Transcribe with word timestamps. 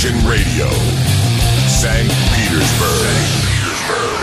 Imagine 0.00 0.28
Radio, 0.28 0.68
St. 1.66 2.08
Petersburg. 2.30 3.02
St. 3.02 3.30
Petersburg. 3.48 4.14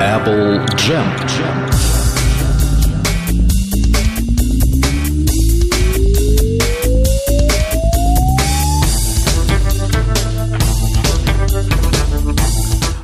Apple 0.00 0.64
Jump. 0.76 1.28
Jump. 1.28 1.93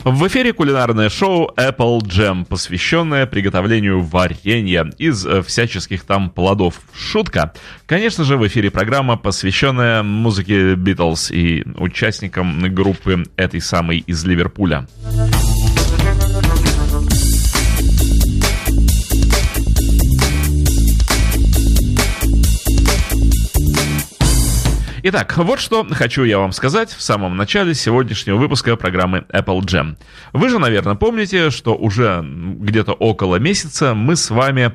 В 0.05 0.27
эфире 0.29 0.55
кулинарное 0.55 1.11
шоу 1.11 1.53
Apple 1.57 1.99
Jam, 2.01 2.47
посвященное 2.47 3.27
приготовлению 3.27 4.01
варенья 4.01 4.91
из 4.97 5.27
э, 5.27 5.43
всяческих 5.43 6.05
там 6.05 6.31
плодов. 6.31 6.81
Шутка. 6.95 7.53
Конечно 7.85 8.25
же, 8.25 8.39
в 8.39 8.47
эфире 8.47 8.71
программа, 8.71 9.19
посвященная 9.19 10.03
музыке 10.03 10.73
Beatles 10.73 11.31
и 11.31 11.65
участникам 11.77 12.75
группы 12.75 13.25
этой 13.37 13.61
самой 13.61 13.99
из 13.99 14.25
Ливерпуля. 14.25 14.87
Итак, 25.03 25.35
вот 25.39 25.61
что 25.61 25.87
хочу 25.91 26.25
я 26.25 26.39
вам 26.39 26.53
сказать 26.53 26.93
в 26.93 27.01
самом 27.01 27.35
начале 27.35 27.73
сегодняшнего 27.73 28.37
выпуска 28.37 28.77
программы 28.77 29.25
Apple 29.31 29.61
Jam. 29.61 29.97
Вы 30.35 30.51
же, 30.51 30.59
наверное, 30.59 30.95
помните, 30.95 31.49
что 31.51 31.75
уже 31.75 32.23
где-то 32.23 32.93
около 32.93 33.37
месяца 33.37 33.95
мы 33.95 34.15
с 34.15 34.29
вами 34.29 34.73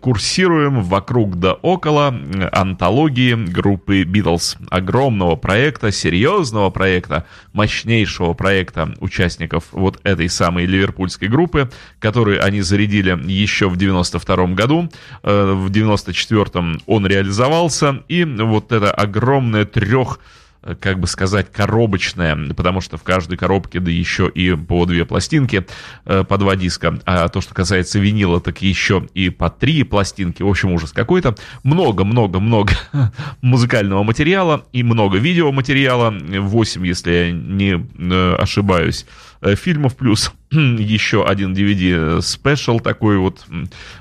курсируем 0.00 0.82
вокруг 0.82 1.38
да 1.38 1.54
около 1.54 2.14
антологии 2.52 3.34
группы 3.34 4.02
Beatles. 4.02 4.56
Огромного 4.70 5.36
проекта, 5.36 5.90
серьезного 5.90 6.70
проекта, 6.70 7.24
мощнейшего 7.52 8.34
проекта 8.34 8.94
участников 9.00 9.64
вот 9.72 10.00
этой 10.04 10.28
самой 10.28 10.66
ливерпульской 10.66 11.28
группы, 11.28 11.70
которую 11.98 12.44
они 12.44 12.60
зарядили 12.60 13.18
еще 13.30 13.68
в 13.68 13.76
92 13.76 14.46
году. 14.48 14.90
Э, 15.22 15.52
в 15.52 15.70
94 15.70 16.80
он 16.86 17.06
реализовался, 17.06 18.02
и 18.08 18.24
вот 18.24 18.72
это 18.72 18.90
огромное 18.90 19.64
трех 19.64 20.18
э, 20.18 20.41
как 20.80 21.00
бы 21.00 21.06
сказать, 21.06 21.50
коробочная, 21.50 22.36
потому 22.54 22.80
что 22.80 22.96
в 22.96 23.02
каждой 23.02 23.36
коробке, 23.36 23.80
да 23.80 23.90
еще 23.90 24.28
и 24.28 24.54
по 24.54 24.86
две 24.86 25.04
пластинки, 25.04 25.66
э, 26.04 26.24
по 26.24 26.38
два 26.38 26.56
диска. 26.56 26.98
А 27.04 27.28
то, 27.28 27.40
что 27.40 27.54
касается 27.54 27.98
винила, 27.98 28.40
так 28.40 28.62
еще 28.62 29.06
и 29.14 29.30
по 29.30 29.50
три 29.50 29.82
пластинки. 29.82 30.42
В 30.42 30.48
общем, 30.48 30.72
ужас 30.72 30.92
какой-то. 30.92 31.34
Много-много-много 31.64 32.72
музыкального 33.40 34.02
материала 34.02 34.64
и 34.72 34.82
много 34.82 35.18
видеоматериала. 35.18 36.10
8, 36.10 36.86
если 36.86 37.12
я 37.12 37.32
не 37.32 37.84
э, 37.98 38.34
ошибаюсь. 38.36 39.06
Э, 39.42 39.56
фильмов, 39.56 39.96
плюс 39.96 40.32
еще 40.52 41.26
один 41.26 41.52
DVD 41.52 42.22
спешл 42.22 42.78
такой 42.78 43.18
вот 43.18 43.44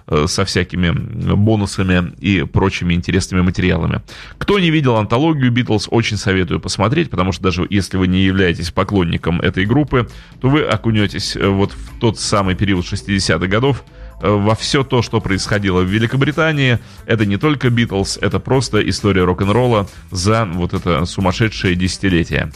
э, 0.08 0.28
со 0.28 0.45
всякими 0.45 0.92
бонусами 0.92 2.14
и 2.20 2.44
прочими 2.44 2.94
интересными 2.94 3.42
материалами. 3.42 4.02
Кто 4.38 4.59
не 4.59 4.70
видел 4.70 4.98
антологию 4.98 5.52
Битлз, 5.52 5.88
очень 5.89 6.17
советую 6.17 6.59
посмотреть, 6.59 7.09
потому 7.09 7.31
что 7.31 7.42
даже 7.42 7.66
если 7.67 7.98
вы 7.98 8.08
не 8.08 8.22
являетесь 8.22 8.70
поклонником 8.70 9.42
этой 9.42 9.66
группы, 9.66 10.08
то 10.39 10.50
вы 10.50 10.61
окунетесь 10.61 11.36
э, 11.36 11.48
вот 11.48 11.72
в 11.72 12.00
тот 12.00 12.20
самый 12.20 12.53
период 12.53 12.86
60-х 12.86 13.48
годов, 13.48 13.83
во 14.22 14.53
все 14.53 14.83
то, 14.83 15.02
что 15.02 15.20
происходило 15.20 15.81
в 15.81 15.88
Великобритании. 15.88 16.78
Это 17.08 17.26
не 17.26 17.38
только 17.38 17.72
Битлз, 17.72 18.20
это 18.22 18.39
просто 18.39 18.88
история 18.88 19.23
рок-н-ролла 19.23 19.88
за 20.11 20.45
вот 20.45 20.76
это 20.76 21.05
сумасшедшее 21.05 21.73
десятилетие. 21.73 22.52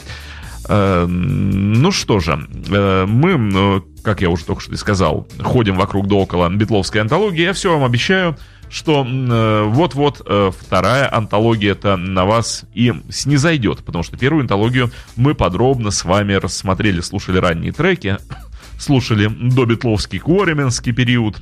Э, 0.68 1.06
ну 1.06 1.90
что 1.92 2.20
же, 2.20 2.46
э, 2.68 3.06
мы, 3.06 3.36
ну, 3.36 3.84
как 4.02 4.20
я 4.20 4.30
уже 4.30 4.44
только 4.44 4.62
что 4.62 4.72
и 4.72 4.76
сказал, 4.76 5.28
ходим 5.40 5.76
вокруг 5.76 6.08
да 6.08 6.16
около 6.16 6.48
битловской 6.48 7.00
антологии. 7.00 7.42
Я 7.42 7.52
все 7.52 7.72
вам 7.72 7.84
обещаю, 7.84 8.36
что 8.68 9.06
э, 9.06 9.62
вот-вот 9.64 10.26
вторая 10.58 11.14
антология-то 11.14 11.96
на 11.96 12.24
вас 12.24 12.64
и 12.74 12.92
снизойдет, 13.10 13.84
потому 13.84 14.02
что 14.02 14.16
первую 14.16 14.42
антологию 14.42 14.90
мы 15.14 15.34
подробно 15.34 15.90
с 15.90 16.04
вами 16.04 16.34
рассмотрели, 16.34 17.00
слушали 17.00 17.38
ранние 17.38 17.72
треки, 17.72 18.18
слушали 18.78 19.28
добитловский 19.28 20.18
Куоременский 20.18 20.92
период, 20.92 21.36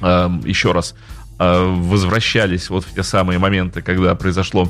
еще 0.00 0.72
раз 0.72 0.94
Э, 0.94 1.23
возвращались 1.38 2.70
вот 2.70 2.84
в 2.84 2.94
те 2.94 3.02
самые 3.02 3.38
моменты, 3.38 3.82
когда 3.82 4.14
произошло 4.14 4.68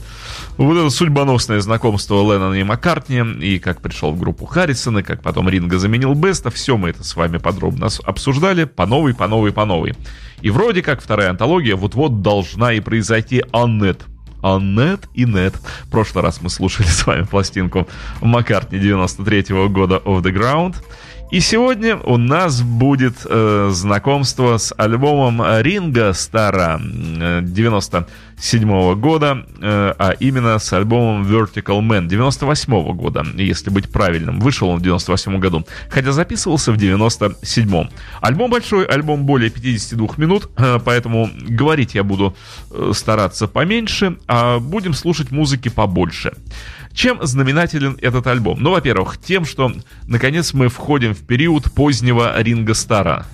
вот 0.57 0.77
это 0.77 0.91
судьбоносное 0.91 1.61
знакомство 1.61 2.17
Леннона 2.23 2.55
и 2.55 2.63
Маккартни, 2.63 3.23
и 3.41 3.59
как 3.59 3.81
пришел 3.81 4.13
в 4.13 4.19
группу 4.19 4.47
Харрисона, 4.47 5.03
как 5.03 5.23
потом 5.23 5.49
Ринга 5.49 5.79
заменил 5.79 6.15
Беста, 6.15 6.51
все 6.51 6.77
мы 6.77 6.91
это 6.91 7.05
с 7.05 7.17
вами 7.17 7.39
подробно 7.39 7.89
обсуждали, 8.05 8.65
по 8.65 8.87
новой, 8.87 9.15
по 9.15 9.29
новой, 9.29 9.53
по 9.53 9.65
новой. 9.65 9.95
И 10.41 10.51
вроде 10.51 10.83
как 10.83 11.03
вторая 11.03 11.31
антология 11.31 11.77
вот-вот 11.77 12.23
должна 12.23 12.73
и 12.73 12.81
произойти 12.81 13.43
Аннет. 13.53 14.05
Аннет 14.43 15.09
и 15.15 15.25
Нет. 15.25 15.55
В 15.85 15.91
прошлый 15.91 16.23
раз 16.23 16.43
мы 16.43 16.51
слушали 16.51 16.87
с 16.87 17.07
вами 17.07 17.23
пластинку 17.23 17.89
Маккартни 18.21 18.79
93 18.79 19.55
-го 19.55 19.69
года 19.69 19.97
Of 20.05 20.23
the 20.23 20.33
Ground. 20.33 20.77
И 21.35 21.41
сегодня 21.41 21.97
у 21.97 22.17
нас 22.17 22.63
будет 22.63 23.27
э, 23.29 23.69
знакомство 23.73 24.57
с 24.57 24.73
альбомом 24.77 25.43
Ринга 25.63 26.13
Стара 26.13 26.81
97 26.81 28.71
-го 28.71 28.95
года, 28.95 29.45
э, 29.61 29.95
а 29.99 30.13
именно 30.21 30.61
с 30.61 30.73
альбомом 30.73 31.25
Vertical 31.25 31.81
Man 31.81 32.07
98 32.07 32.73
-го 32.73 32.95
года, 32.95 33.27
если 33.35 33.71
быть 33.71 33.91
правильным. 33.91 34.39
Вышел 34.39 34.69
он 34.69 34.79
в 34.79 34.83
98 34.83 35.41
году, 35.41 35.67
хотя 35.91 36.13
записывался 36.13 36.71
в 36.71 36.77
97 36.77 37.69
-м. 37.69 37.91
Альбом 38.21 38.49
большой, 38.49 38.85
альбом 38.85 39.27
более 39.27 39.51
52 39.51 40.19
минут, 40.19 40.49
э, 40.57 40.79
поэтому 40.85 41.29
говорить 41.49 41.97
я 41.97 42.05
буду 42.05 42.37
э, 42.71 42.93
стараться 42.95 43.49
поменьше, 43.49 44.19
а 44.29 44.61
будем 44.61 44.95
слушать 44.95 45.33
музыки 45.33 45.69
побольше. 45.69 46.33
Чем 46.95 47.19
знаменателен 47.27 47.99
этот 48.01 48.27
альбом? 48.29 48.63
Ну, 48.63 48.71
во-первых, 48.71 49.19
тем, 49.19 49.45
что 49.45 49.73
наконец 50.07 50.55
мы 50.55 50.69
входим 50.69 51.13
в 51.13 51.27
период 51.27 51.73
позднего 51.73 52.41
Ринга 52.41 52.75
Стара. 52.75 53.27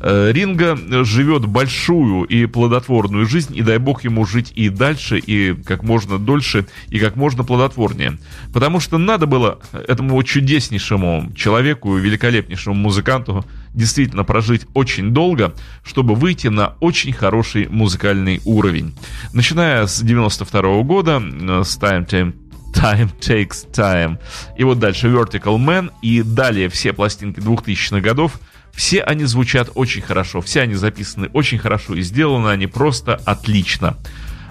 Э, 0.00 0.32
Ринга 0.32 0.76
живет 1.04 1.46
большую 1.46 2.24
и 2.24 2.46
плодотворную 2.46 3.26
жизнь, 3.26 3.56
и 3.56 3.62
дай 3.62 3.78
бог 3.78 4.04
ему 4.04 4.26
жить 4.26 4.52
и 4.56 4.68
дальше, 4.68 5.18
и 5.18 5.54
как 5.54 5.84
можно 5.84 6.18
дольше, 6.18 6.66
и 6.88 6.98
как 6.98 7.14
можно 7.14 7.44
плодотворнее. 7.44 8.18
Потому 8.52 8.80
что 8.80 8.98
надо 8.98 9.26
было 9.26 9.60
этому 9.72 10.22
чудеснейшему 10.22 11.32
человеку, 11.36 11.96
великолепнейшему 11.96 12.74
музыканту 12.74 13.46
действительно 13.72 14.24
прожить 14.24 14.66
очень 14.74 15.10
долго, 15.10 15.54
чтобы 15.84 16.14
выйти 16.14 16.48
на 16.48 16.74
очень 16.80 17.12
хороший 17.12 17.68
музыкальный 17.68 18.40
уровень. 18.44 18.94
Начиная 19.32 19.86
с 19.86 20.00
92 20.00 20.80
-го 20.80 20.84
года, 20.84 21.22
э, 21.22 21.62
с 21.64 21.78
Time 21.78 22.06
Time 22.06 22.34
Time 22.74 23.10
Takes 23.20 23.70
Time. 23.72 24.18
И 24.56 24.64
вот 24.64 24.78
дальше 24.78 25.08
Vertical 25.08 25.56
Man 25.58 25.90
и 26.02 26.22
далее 26.22 26.68
все 26.68 26.92
пластинки 26.92 27.40
2000-х 27.40 28.00
годов. 28.00 28.40
Все 28.72 29.02
они 29.02 29.24
звучат 29.24 29.70
очень 29.74 30.02
хорошо, 30.02 30.40
все 30.40 30.62
они 30.62 30.74
записаны 30.74 31.30
очень 31.32 31.58
хорошо 31.58 31.94
и 31.94 32.02
сделаны 32.02 32.48
они 32.48 32.66
просто 32.66 33.14
отлично. 33.24 33.96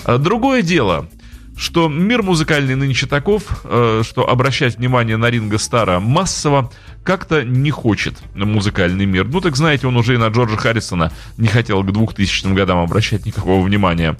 А 0.05 0.17
другое 0.17 0.61
дело, 0.61 1.09
что 1.57 1.87
мир 1.87 2.23
музыкальный 2.23 2.75
нынче 2.75 3.05
таков, 3.05 3.43
э, 3.63 4.01
что 4.05 4.29
обращать 4.29 4.77
внимание 4.77 5.17
на 5.17 5.29
Ринга 5.29 5.57
Стара 5.57 5.99
массово 5.99 6.71
как-то 7.03 7.43
не 7.43 7.69
хочет 7.71 8.15
музыкальный 8.33 9.05
мир. 9.05 9.25
Ну, 9.25 9.41
так 9.41 9.55
знаете, 9.55 9.87
он 9.87 9.97
уже 9.97 10.15
и 10.15 10.17
на 10.17 10.27
Джорджа 10.27 10.57
Харрисона 10.57 11.11
не 11.37 11.47
хотел 11.47 11.83
к 11.83 11.91
2000 11.91 12.53
годам 12.53 12.79
обращать 12.79 13.25
никакого 13.25 13.63
внимания. 13.63 14.17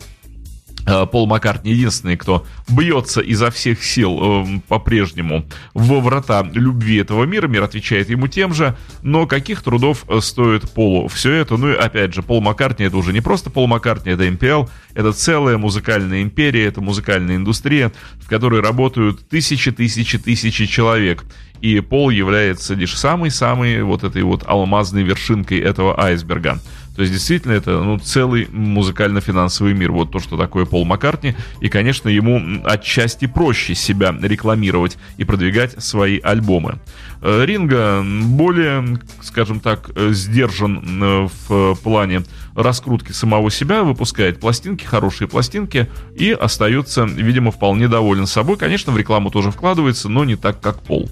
Э, 0.86 1.06
Пол 1.06 1.28
Маккартни 1.28 1.72
единственный, 1.72 2.18
кто 2.18 2.46
бьется 2.68 3.22
изо 3.22 3.52
всех 3.52 3.84
сил 3.84 4.20
э, 4.22 4.46
по-прежнему 4.68 5.46
во 5.74 6.02
врата 6.02 6.46
любви 6.54 6.98
этого 6.98 7.24
мира. 7.24 7.48
Мир 7.48 7.64
отвечает 7.64 8.10
ему 8.10 8.28
тем 8.28 8.54
же, 8.54 8.76
но 9.02 9.26
каких 9.26 9.62
трудов 9.62 10.04
э, 10.10 10.20
стоит 10.22 10.70
Полу 10.72 11.08
все 11.08 11.32
это? 11.32 11.56
Ну 11.56 11.70
и 11.70 11.76
опять 11.76 12.14
же, 12.14 12.22
Пол 12.22 12.42
Маккартни 12.42 12.86
это 12.86 12.98
уже 12.98 13.14
не 13.14 13.22
просто 13.22 13.50
Пол 13.50 13.68
Маккартни, 13.68 14.12
это 14.12 14.30
МПЛ, 14.30 14.70
это 14.94 15.14
целая 15.14 15.58
музыкальная 15.58 16.22
империя, 16.22 16.66
это 16.66 16.82
музыкальная 16.82 17.38
индустрия, 17.38 17.94
в 18.20 18.28
которой 18.28 18.62
работают 18.62 19.28
тысячи, 19.30 19.72
тысячи, 19.72 20.18
тысячи 20.18 20.66
человек. 20.66 21.24
И 21.62 21.80
Пол 21.80 22.10
является 22.10 22.74
лишь 22.74 22.98
самой-самой 22.98 23.84
вот 23.84 24.04
этой 24.04 24.24
вот 24.24 24.44
алмазной 24.46 25.04
вершинкой 25.04 25.60
этого 25.60 25.98
айсберга. 25.98 26.60
То 26.96 27.02
есть, 27.02 27.12
действительно, 27.12 27.54
это 27.54 27.82
ну, 27.82 27.98
целый 27.98 28.48
музыкально-финансовый 28.52 29.74
мир. 29.74 29.92
Вот 29.92 30.12
то, 30.12 30.20
что 30.20 30.38
такое 30.38 30.66
Пол 30.66 30.86
Маккартни. 30.86 31.36
И, 31.60 31.70
конечно, 31.70 32.10
ему 32.10 32.62
отчасти 32.66 33.26
проще 33.26 33.74
себя 33.76 34.16
рекламировать 34.22 34.98
и 35.18 35.24
продвигать 35.24 35.84
свои 35.84 36.20
альбомы. 36.20 36.80
Э, 37.22 37.46
Ринга 37.46 38.04
более, 38.04 39.00
скажем 39.22 39.60
так, 39.60 39.92
э, 39.96 40.12
сдержан 40.12 41.04
э, 41.04 41.28
в 41.48 41.76
плане 41.76 42.24
раскрутки 42.56 43.12
самого 43.12 43.50
себя, 43.50 43.84
выпускает 43.84 44.40
пластинки, 44.40 44.84
хорошие 44.84 45.28
пластинки 45.28 45.90
и 46.16 46.32
остается, 46.32 47.06
видимо, 47.06 47.52
вполне 47.52 47.88
доволен 47.88 48.28
собой. 48.28 48.58
Конечно, 48.58 48.94
в 48.94 48.98
рекламу 48.98 49.32
тоже 49.32 49.52
вкладывается, 49.52 50.10
но 50.10 50.24
не 50.26 50.36
так, 50.36 50.62
как 50.62 50.82
Пол. 50.84 51.10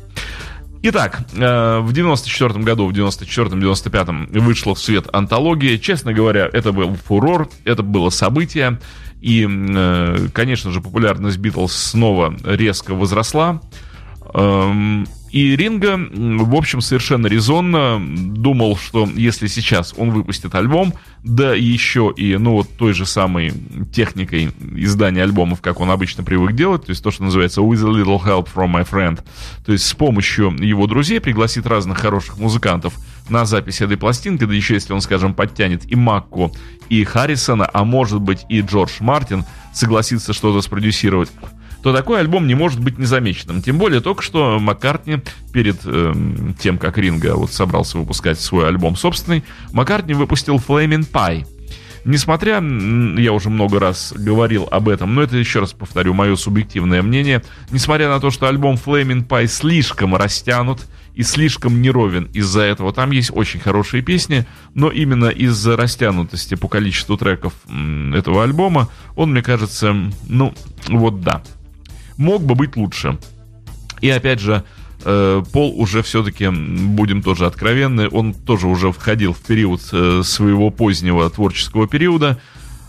Итак, 0.84 1.22
в 1.32 1.92
94 1.92 2.60
году, 2.64 2.88
в 2.88 2.92
94-95 2.92 4.40
вышла 4.40 4.74
в 4.74 4.80
свет 4.80 5.08
антология. 5.14 5.78
Честно 5.78 6.12
говоря, 6.12 6.50
это 6.52 6.72
был 6.72 6.96
фурор, 6.96 7.50
это 7.66 7.84
было 7.84 8.10
событие. 8.10 8.80
И, 9.22 9.44
конечно 10.34 10.72
же, 10.72 10.82
популярность 10.82 11.38
Битлз 11.38 11.72
снова 11.72 12.36
резко 12.44 12.96
возросла. 12.96 13.62
И 15.32 15.56
Ринга, 15.56 15.98
в 15.98 16.56
общем, 16.56 16.82
совершенно 16.82 17.28
резонно 17.28 18.02
думал, 18.02 18.76
что 18.76 19.08
если 19.16 19.48
сейчас 19.48 19.94
он 19.98 20.12
выпустит 20.12 20.54
альбом, 20.56 20.94
да 21.24 21.54
еще 21.54 22.14
и, 22.16 22.36
ну, 22.36 22.54
вот 22.54 22.70
той 22.78 22.94
же 22.94 23.06
самой 23.06 23.54
техникой 23.94 24.52
издания 24.76 25.24
альбомов, 25.24 25.62
как 25.62 25.80
он 25.80 25.90
обычно 25.90 26.24
привык 26.24 26.54
делать, 26.54 26.86
то 26.86 26.90
есть 26.90 27.02
то, 27.02 27.12
что 27.12 27.24
называется 27.24 27.62
«with 27.62 27.80
a 27.80 27.90
little 27.90 28.22
help 28.22 28.50
from 28.54 28.74
my 28.74 28.88
friend», 28.88 29.22
то 29.66 29.72
есть 29.72 29.86
с 29.86 29.94
помощью 29.94 30.54
его 30.60 30.86
друзей 30.86 31.22
пригласит 31.22 31.66
разных 31.66 32.00
хороших 32.00 32.38
музыкантов 32.38 32.94
на 33.30 33.46
запись 33.46 33.80
этой 33.80 33.96
пластинки, 33.96 34.44
да 34.44 34.54
еще 34.54 34.74
если 34.74 34.92
он, 34.92 35.00
скажем, 35.00 35.34
подтянет 35.34 35.90
и 35.90 35.96
Макку, 35.96 36.52
и 36.90 37.06
Харрисона, 37.06 37.70
а 37.72 37.86
может 37.86 38.20
быть 38.20 38.46
и 38.50 38.60
Джордж 38.60 38.98
Мартин 39.00 39.46
согласится 39.72 40.34
что-то 40.34 40.62
спродюсировать, 40.62 41.30
то 41.84 41.94
такой 41.94 42.20
альбом 42.20 42.48
не 42.48 42.56
может 42.56 42.80
быть 42.80 42.98
незамеченным. 42.98 43.62
Тем 43.62 43.78
более 43.78 44.02
только 44.02 44.22
что 44.22 44.60
Маккартни 44.60 45.20
перед 45.52 45.82
э, 45.86 46.14
тем, 46.60 46.78
как 46.78 46.98
Ринга 46.98 47.36
вот 47.36 47.52
собрался 47.52 47.98
выпускать 47.98 48.40
свой 48.40 48.68
альбом 48.68 48.96
собственный, 48.96 49.44
Маккартни 49.72 50.14
выпустил 50.14 50.58
Flaming 50.58 51.10
Pie. 51.10 51.46
Несмотря, 52.04 52.56
я 52.56 53.32
уже 53.32 53.50
много 53.50 53.80
раз 53.80 54.12
говорил 54.16 54.68
об 54.72 54.90
этом, 54.90 55.14
но 55.14 55.22
это 55.22 55.38
еще 55.38 55.60
раз 55.60 55.74
повторю, 55.74 56.16
мое 56.16 56.36
субъективное 56.36 57.04
мнение, 57.04 57.44
несмотря 57.70 58.10
на 58.10 58.20
то, 58.20 58.32
что 58.32 58.48
альбом 58.48 58.76
Flaming 58.76 59.28
Pie 59.28 59.48
слишком 59.48 60.16
растянут, 60.16 60.88
и 61.14 61.24
слишком 61.24 61.82
неровен 61.82 62.30
из-за 62.34 62.62
этого. 62.62 62.94
Там 62.94 63.12
есть 63.12 63.32
очень 63.34 63.60
хорошие 63.60 64.02
песни, 64.02 64.46
но 64.74 64.90
именно 64.90 65.26
из-за 65.26 65.76
растянутости 65.76 66.56
по 66.56 66.68
количеству 66.68 67.18
треков 67.18 67.54
этого 68.14 68.44
альбома 68.44 68.90
он, 69.16 69.32
мне 69.32 69.44
кажется, 69.44 69.94
ну, 70.28 70.54
вот 70.88 71.22
да, 71.22 71.44
мог 72.18 72.44
бы 72.44 72.56
быть 72.56 72.76
лучше. 72.76 73.18
И 74.02 74.10
опять 74.10 74.40
же, 74.40 74.64
э, 75.04 75.44
Пол 75.52 75.80
уже 75.80 76.02
все-таки, 76.02 76.50
будем 76.50 77.22
тоже 77.22 77.46
откровенны, 77.46 78.10
он 78.10 78.34
тоже 78.34 78.68
уже 78.68 78.92
входил 78.92 79.34
в 79.34 79.40
период 79.40 79.82
э, 79.92 80.22
своего 80.24 80.70
позднего 80.70 81.30
творческого 81.30 81.88
периода, 81.88 82.40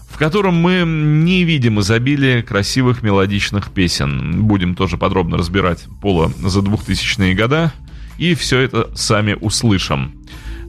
в 0.08 0.19
котором 0.19 0.56
мы 0.56 0.82
не 0.84 1.44
видим 1.44 1.80
изобилия 1.80 2.42
красивых 2.42 3.02
мелодичных 3.02 3.70
песен. 3.70 4.42
Будем 4.42 4.74
тоже 4.74 4.98
подробно 4.98 5.38
разбирать 5.38 5.84
Пола 6.00 6.30
за 6.38 6.60
2000-е 6.60 7.34
года, 7.34 7.72
и 8.18 8.34
все 8.34 8.60
это 8.60 8.90
сами 8.94 9.36
услышим. 9.40 10.12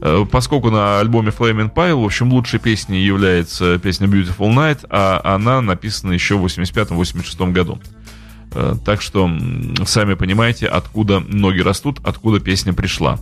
Э, 0.02 0.26
поскольку 0.30 0.70
на 0.70 1.00
альбоме 1.00 1.30
Flaming 1.30 1.74
Pile, 1.74 2.02
в 2.02 2.06
общем, 2.06 2.34
лучшей 2.34 2.60
песней 2.60 3.04
является 3.04 3.80
песня 3.80 4.08
Beautiful 4.08 4.54
Night, 4.54 4.86
а 4.90 5.22
она 5.24 5.62
написана 5.62 6.12
еще 6.12 6.38
в 6.38 6.46
85-86 6.46 7.52
году. 7.54 7.80
Э, 8.56 8.76
так 8.86 9.02
что 9.02 9.30
сами 9.86 10.14
понимаете, 10.14 10.68
откуда 10.68 11.20
ноги 11.20 11.60
растут, 11.60 12.00
откуда 12.04 12.40
песня 12.40 12.74
пришла. 12.74 13.20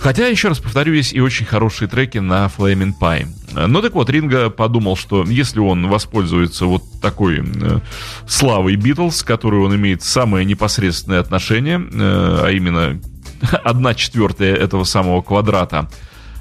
Хотя, 0.00 0.28
еще 0.28 0.48
раз 0.48 0.58
повторю, 0.60 0.94
есть 0.94 1.12
и 1.12 1.20
очень 1.20 1.44
хорошие 1.44 1.88
треки 1.88 2.18
на 2.18 2.46
Flaming 2.46 2.92
Pie. 3.00 3.26
Э, 3.56 3.66
ну 3.66 3.82
так 3.82 3.94
вот, 3.94 4.08
Ринга 4.10 4.50
подумал, 4.50 4.96
что 4.96 5.24
если 5.24 5.58
он 5.58 5.88
воспользуется 5.88 6.66
вот 6.66 6.82
такой 7.02 7.40
э, 7.40 7.78
славой 8.26 8.76
Битлз, 8.76 9.22
которую 9.22 9.64
он 9.64 9.74
имеет 9.74 10.02
самое 10.02 10.44
непосредственное 10.44 11.20
отношение, 11.20 11.78
э, 11.80 12.40
а 12.44 12.50
именно 12.50 13.00
одна 13.64 13.94
четвертая 13.94 14.54
этого 14.54 14.84
самого 14.84 15.20
квадрата, 15.20 15.88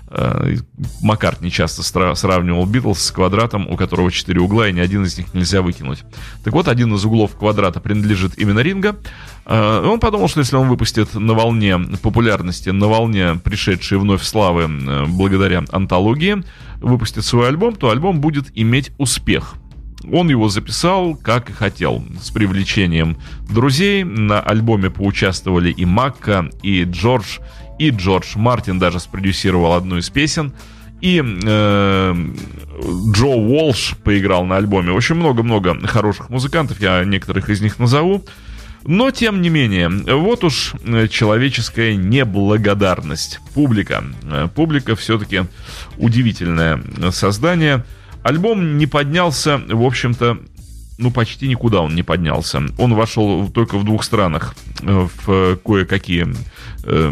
Э, 0.09 0.55
Маккартни 1.01 1.51
часто 1.51 1.83
сравнивал 1.83 2.65
Битлз 2.65 2.99
с 2.99 3.11
квадратом, 3.11 3.67
у 3.67 3.75
которого 3.75 4.11
четыре 4.11 4.39
угла, 4.39 4.69
и 4.69 4.73
ни 4.73 4.79
один 4.79 5.03
из 5.03 5.17
них 5.17 5.33
нельзя 5.33 5.61
выкинуть. 5.61 6.03
Так 6.43 6.53
вот, 6.53 6.67
один 6.67 6.93
из 6.93 7.03
углов 7.03 7.35
квадрата 7.35 7.81
принадлежит 7.81 8.37
именно 8.37 8.59
Ринга. 8.59 8.95
Э, 9.45 9.85
он 9.85 9.99
подумал, 9.99 10.29
что 10.29 10.39
если 10.39 10.55
он 10.55 10.69
выпустит 10.69 11.13
на 11.13 11.33
волне 11.33 11.77
популярности, 12.01 12.69
на 12.69 12.87
волне 12.87 13.35
пришедшей 13.43 13.97
вновь 13.97 14.23
славы 14.23 14.63
э, 14.63 15.05
благодаря 15.07 15.63
антологии, 15.71 16.43
выпустит 16.77 17.25
свой 17.25 17.49
альбом, 17.49 17.75
то 17.75 17.89
альбом 17.89 18.21
будет 18.21 18.45
иметь 18.55 18.91
успех. 18.97 19.55
Он 20.11 20.29
его 20.29 20.47
записал, 20.47 21.15
как 21.15 21.49
и 21.49 21.53
хотел, 21.53 22.03
с 22.21 22.29
привлечением 22.29 23.17
друзей. 23.49 24.03
На 24.03 24.39
альбоме 24.39 24.89
поучаствовали 24.89 25.71
и 25.71 25.85
Макка, 25.85 26.49
и 26.61 26.83
Джордж, 26.83 27.39
и 27.79 27.89
Джордж 27.89 28.37
Мартин 28.37 28.79
даже 28.79 28.99
спродюсировал 28.99 29.73
одну 29.73 29.97
из 29.97 30.09
песен. 30.09 30.53
И 30.99 31.21
э, 31.23 32.15
Джо 33.11 33.27
Уолш 33.27 33.95
поиграл 34.03 34.45
на 34.45 34.57
альбоме. 34.57 34.95
Общем, 34.95 35.17
много-много 35.17 35.77
хороших 35.87 36.29
музыкантов, 36.29 36.81
я 36.81 37.03
некоторых 37.03 37.49
из 37.49 37.61
них 37.61 37.77
назову. 37.77 38.23
Но, 38.83 39.11
тем 39.11 39.41
не 39.41 39.49
менее, 39.49 39.89
вот 39.89 40.43
уж 40.43 40.73
э, 40.85 41.07
человеческая 41.07 41.95
неблагодарность. 41.95 43.41
Публика. 43.53 44.03
Э, 44.23 44.47
публика 44.53 44.95
все-таки 44.95 45.43
удивительное 45.97 46.81
создание. 47.11 47.83
Альбом 48.23 48.77
не 48.77 48.87
поднялся, 48.87 49.61
в 49.67 49.83
общем-то, 49.83 50.39
ну, 50.97 51.11
почти 51.11 51.47
никуда 51.47 51.81
он 51.81 51.95
не 51.95 52.03
поднялся. 52.03 52.61
Он 52.77 52.93
вошел 52.95 53.49
только 53.49 53.77
в 53.77 53.83
двух 53.83 54.03
странах 54.03 54.55
э, 54.81 55.07
в 55.25 55.57
кое-какие 55.57 56.27
э, 56.83 57.11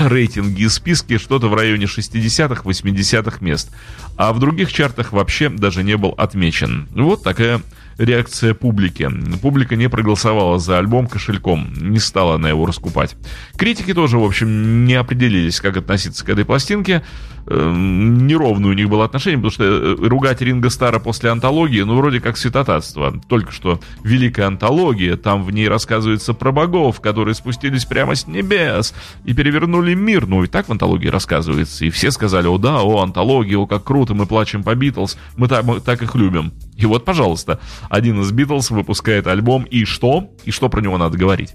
рейтинги 0.08 0.62
и 0.62 0.68
списки, 0.68 1.18
что-то 1.18 1.48
в 1.48 1.54
районе 1.54 1.84
60-х, 1.84 2.62
80-х 2.62 3.38
мест. 3.40 3.70
А 4.16 4.32
в 4.32 4.38
других 4.38 4.72
чартах 4.72 5.12
вообще 5.12 5.50
даже 5.50 5.84
не 5.84 5.96
был 5.96 6.14
отмечен. 6.16 6.88
Вот 6.94 7.22
такая 7.22 7.60
реакция 7.98 8.54
публики. 8.54 9.10
Публика 9.42 9.76
не 9.76 9.88
проголосовала 9.88 10.58
за 10.58 10.78
альбом 10.78 11.06
кошельком, 11.06 11.72
не 11.74 11.98
стала 11.98 12.38
на 12.38 12.46
его 12.48 12.64
раскупать. 12.64 13.16
Критики 13.56 13.92
тоже, 13.92 14.18
в 14.18 14.24
общем, 14.24 14.86
не 14.86 14.94
определились, 14.94 15.60
как 15.60 15.76
относиться 15.76 16.24
к 16.24 16.28
этой 16.28 16.44
пластинке. 16.44 17.02
Эм, 17.50 18.26
неровное 18.26 18.70
у 18.70 18.74
них 18.74 18.90
было 18.90 19.06
отношение, 19.06 19.38
потому 19.38 19.50
что 19.52 19.64
э, 19.64 19.94
ругать 20.06 20.42
Ринга 20.42 20.68
Стара 20.68 20.98
после 20.98 21.30
антологии, 21.30 21.80
ну, 21.80 21.96
вроде 21.96 22.20
как 22.20 22.36
святотатство. 22.36 23.14
Только 23.26 23.52
что 23.52 23.80
великая 24.04 24.48
антология, 24.48 25.16
там 25.16 25.42
в 25.44 25.50
ней 25.50 25.66
рассказывается 25.66 26.34
про 26.34 26.52
богов, 26.52 27.00
которые 27.00 27.34
спустились 27.34 27.86
прямо 27.86 28.16
с 28.16 28.26
небес 28.26 28.94
и 29.24 29.32
перевернули 29.32 29.94
мир. 29.94 30.26
Ну, 30.26 30.44
и 30.44 30.46
так 30.46 30.68
в 30.68 30.72
антологии 30.72 31.08
рассказывается. 31.08 31.86
И 31.86 31.90
все 31.90 32.10
сказали, 32.10 32.46
о 32.48 32.58
да, 32.58 32.82
о, 32.82 33.02
антология, 33.02 33.56
о, 33.56 33.66
как 33.66 33.82
круто, 33.82 34.12
мы 34.12 34.26
плачем 34.26 34.62
по 34.62 34.74
Битлз, 34.74 35.16
мы 35.36 35.48
так, 35.48 35.64
мы 35.64 35.80
так 35.80 36.02
их 36.02 36.14
любим. 36.16 36.52
И 36.76 36.84
вот, 36.84 37.06
пожалуйста, 37.06 37.60
один 37.88 38.20
из 38.20 38.30
Битлз 38.30 38.70
выпускает 38.70 39.26
альбом, 39.26 39.64
и 39.64 39.86
что? 39.86 40.30
И 40.44 40.50
что 40.50 40.68
про 40.68 40.82
него 40.82 40.98
надо 40.98 41.16
говорить? 41.16 41.54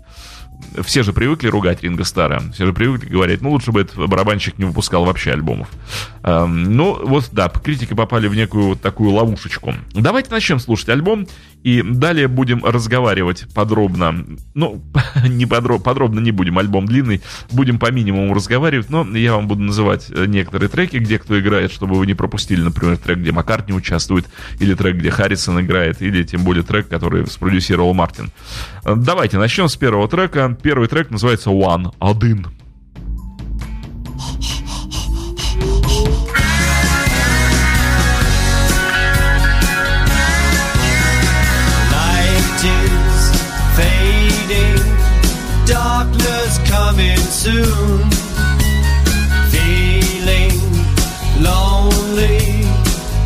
Все 0.82 1.04
же 1.04 1.14
привыкли 1.14 1.48
ругать 1.48 1.84
Ринга 1.84 2.04
Стара, 2.04 2.42
все 2.54 2.66
же 2.66 2.74
привыкли 2.74 3.10
говорить, 3.10 3.42
ну, 3.42 3.52
лучше 3.52 3.72
бы 3.72 3.82
этот 3.82 3.98
барабанщик 4.08 4.58
не 4.58 4.66
выпускал 4.66 5.06
вообще 5.06 5.32
альбомов. 5.32 5.70
Эм, 6.24 6.76
ну, 6.76 7.00
вот, 7.06 7.30
да, 7.32 7.50
критики 7.50 7.94
попали 7.94 8.28
в 8.28 8.36
некую 8.36 8.70
вот 8.70 8.82
такую 8.82 9.12
ловушечку. 9.12 9.74
Давайте 9.94 10.32
начнем 10.32 10.60
слушать 10.60 10.90
альбом, 10.90 11.28
и 11.64 11.82
далее 11.82 12.28
будем 12.28 12.64
разговаривать 12.64 13.46
подробно. 13.54 14.26
Ну, 14.54 14.82
не 15.28 15.46
подро- 15.46 15.80
подробно 15.80 16.20
не 16.20 16.32
будем, 16.32 16.60
альбом 16.60 16.86
длинный, 16.86 17.22
будем 17.52 17.80
по 17.80 17.92
минимуму 17.92 18.34
разговаривать, 18.34 18.90
но 18.90 19.04
я 19.18 19.34
вам 19.34 19.48
буду 19.48 19.62
называть 19.62 20.08
э, 20.10 20.26
некоторые 20.26 20.70
треки, 20.70 20.98
где 20.98 21.18
кто 21.18 21.40
играет, 21.40 21.72
чтобы 21.72 21.96
вы 21.96 22.06
не 22.06 22.14
пропустили, 22.14 22.62
например, 22.62 22.98
трек, 22.98 23.20
где 23.20 23.32
Маккартни 23.32 23.74
участвует, 23.74 24.26
или 24.60 24.74
трек, 24.74 24.98
где 24.98 25.10
Харрисон 25.10 25.62
играет, 25.62 26.02
или 26.02 26.24
тем 26.24 26.44
более 26.44 26.64
трек, 26.64 26.90
который 26.90 27.26
спродюсировал 27.28 27.94
Мартин. 27.94 28.32
Э, 28.84 28.96
давайте 28.96 29.38
начнем 29.38 29.70
с 29.70 29.76
первого 29.76 30.08
трека. 30.08 30.58
Первый 30.62 30.88
трек 30.90 31.10
называется 31.12 31.50
One, 31.50 31.94
один. 32.00 32.48
coming 46.94 47.18
soon. 47.18 48.10
Feeling 49.50 50.60
lonely 51.42 52.66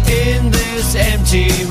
in 0.08 0.52
this 0.52 0.96
empty 0.96 1.67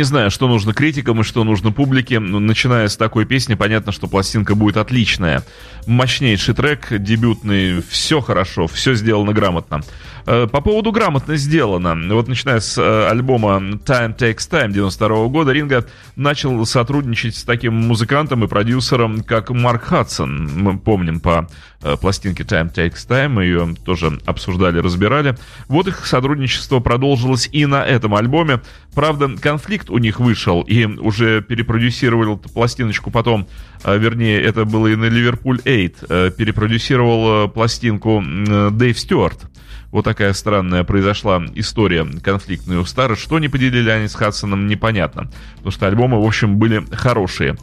не 0.00 0.04
знаю, 0.04 0.30
что 0.30 0.48
нужно 0.48 0.72
критикам 0.72 1.20
и 1.20 1.24
что 1.24 1.44
нужно 1.44 1.72
публике. 1.72 2.20
Начиная 2.20 2.88
с 2.88 2.96
такой 2.96 3.26
песни, 3.26 3.52
понятно, 3.52 3.92
что 3.92 4.08
пластинка 4.08 4.54
будет 4.54 4.78
отличная. 4.78 5.44
Мощнейший 5.86 6.54
трек, 6.54 6.86
дебютный, 6.90 7.82
все 7.82 8.22
хорошо, 8.22 8.66
все 8.66 8.94
сделано 8.94 9.34
грамотно. 9.34 9.82
Э, 10.26 10.46
по 10.46 10.60
поводу 10.60 10.92
грамотно 10.92 11.36
сделано. 11.36 11.96
Вот 12.14 12.28
начиная 12.28 12.60
с 12.60 12.78
э, 12.78 13.08
альбома 13.08 13.58
Time 13.84 14.16
Takes 14.16 14.50
Time 14.50 14.72
92 14.72 15.26
года, 15.28 15.52
Ринга 15.52 15.86
начал 16.16 16.64
сотрудничать 16.66 17.36
с 17.36 17.44
таким 17.44 17.74
музыкантом 17.74 18.44
и 18.44 18.48
продюсером, 18.48 19.22
как 19.22 19.50
Марк 19.50 19.84
Хадсон. 19.84 20.50
Мы 20.56 20.78
помним 20.78 21.20
по 21.20 21.48
э, 21.82 21.96
пластинке 21.96 22.42
Time 22.42 22.72
Takes 22.72 23.08
Time, 23.08 23.42
ее 23.42 23.74
тоже 23.84 24.18
обсуждали, 24.26 24.78
разбирали. 24.78 25.36
Вот 25.68 25.88
их 25.88 26.06
сотрудничество 26.06 26.80
продолжилось 26.80 27.48
и 27.52 27.66
на 27.66 27.84
этом 27.84 28.14
альбоме. 28.14 28.60
Правда, 28.94 29.28
конфликт 29.40 29.90
у 29.90 29.98
них 29.98 30.20
вышел, 30.20 30.62
и 30.62 30.84
уже 30.84 31.42
перепродюсировал 31.42 32.38
пластиночку 32.38 33.10
потом, 33.10 33.46
вернее, 33.84 34.40
это 34.42 34.64
было 34.64 34.88
и 34.88 34.96
на 34.96 35.04
Ливерпуль 35.04 35.60
8, 35.64 35.92
э, 36.08 36.30
перепродюсировал 36.36 37.48
пластинку 37.48 38.22
Дэйв 38.70 38.98
Стюарт. 38.98 39.50
Вот 39.90 40.04
такая 40.04 40.32
странная 40.34 40.84
произошла 40.84 41.42
история 41.54 42.06
конфликтная 42.22 42.78
у 42.78 42.84
Стара. 42.84 43.16
Что 43.16 43.38
не 43.38 43.48
поделили 43.48 43.90
они 43.90 44.08
с 44.08 44.14
Хадсоном, 44.14 44.66
непонятно. 44.66 45.30
Потому 45.56 45.72
что 45.72 45.86
альбомы, 45.86 46.22
в 46.22 46.26
общем, 46.26 46.58
были 46.58 46.84
хорошие. 46.92 47.56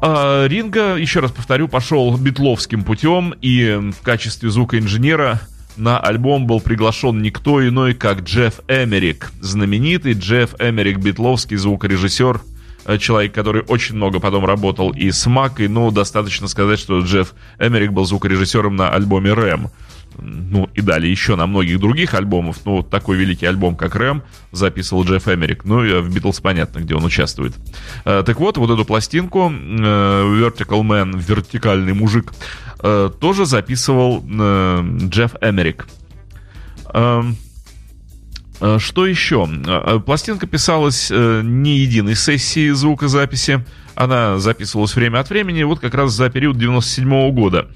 А 0.00 0.46
Ринга, 0.46 0.96
еще 0.96 1.20
раз 1.20 1.32
повторю, 1.32 1.68
пошел 1.68 2.16
битловским 2.16 2.84
путем 2.84 3.34
и 3.40 3.90
в 3.98 4.02
качестве 4.02 4.50
звукоинженера 4.50 5.40
на 5.76 5.98
альбом 5.98 6.46
был 6.46 6.60
приглашен 6.60 7.20
никто 7.20 7.66
иной, 7.66 7.94
как 7.94 8.20
Джефф 8.20 8.60
Эмерик, 8.68 9.30
знаменитый 9.40 10.14
Джефф 10.14 10.54
Эмерик, 10.58 10.98
битловский 10.98 11.56
звукорежиссер, 11.56 12.40
э, 12.86 12.98
человек, 12.98 13.34
который 13.34 13.62
очень 13.62 13.96
много 13.96 14.20
потом 14.20 14.44
работал 14.46 14.90
и 14.90 15.10
с 15.10 15.26
Макой, 15.26 15.68
но 15.68 15.90
достаточно 15.90 16.48
сказать, 16.48 16.78
что 16.78 17.00
Джефф 17.00 17.34
Эмерик 17.58 17.92
был 17.92 18.06
звукорежиссером 18.06 18.76
на 18.76 18.90
альбоме 18.90 19.32
«Рэм». 19.32 19.68
Ну, 20.18 20.68
и 20.74 20.80
далее 20.80 21.10
еще 21.10 21.36
на 21.36 21.46
многих 21.46 21.78
других 21.78 22.14
альбомах. 22.14 22.56
Ну, 22.64 22.76
вот 22.76 22.90
такой 22.90 23.16
великий 23.16 23.46
альбом, 23.46 23.76
как 23.76 23.94
«Рэм», 23.94 24.22
записывал 24.52 25.04
Джефф 25.04 25.28
Эмерик. 25.28 25.64
Ну, 25.64 25.84
и 25.84 26.00
в 26.00 26.12
«Битлз» 26.12 26.40
понятно, 26.40 26.80
где 26.80 26.94
он 26.94 27.04
участвует. 27.04 27.54
Э, 28.04 28.22
так 28.24 28.40
вот, 28.40 28.56
вот 28.58 28.70
эту 28.70 28.84
пластинку 28.84 29.50
«Vertical 29.50 30.82
Man», 30.82 31.18
«Вертикальный 31.18 31.92
мужик», 31.92 32.32
э, 32.80 33.10
тоже 33.20 33.46
записывал 33.46 34.24
э, 34.26 34.98
Джефф 35.02 35.36
Эмерик. 35.40 35.86
Э, 36.92 37.22
э, 38.60 38.78
что 38.78 39.06
еще? 39.06 39.48
Э, 39.66 40.00
пластинка 40.04 40.46
писалась 40.46 41.08
э, 41.10 41.40
не 41.42 41.78
единой 41.78 42.14
сессии 42.14 42.70
звукозаписи. 42.70 43.64
Она 43.94 44.38
записывалась 44.38 44.94
время 44.94 45.20
от 45.20 45.30
времени, 45.30 45.62
вот 45.62 45.80
как 45.80 45.94
раз 45.94 46.12
за 46.12 46.28
период 46.28 46.58
97 46.58 47.08
-го 47.08 47.32
года. 47.32 47.68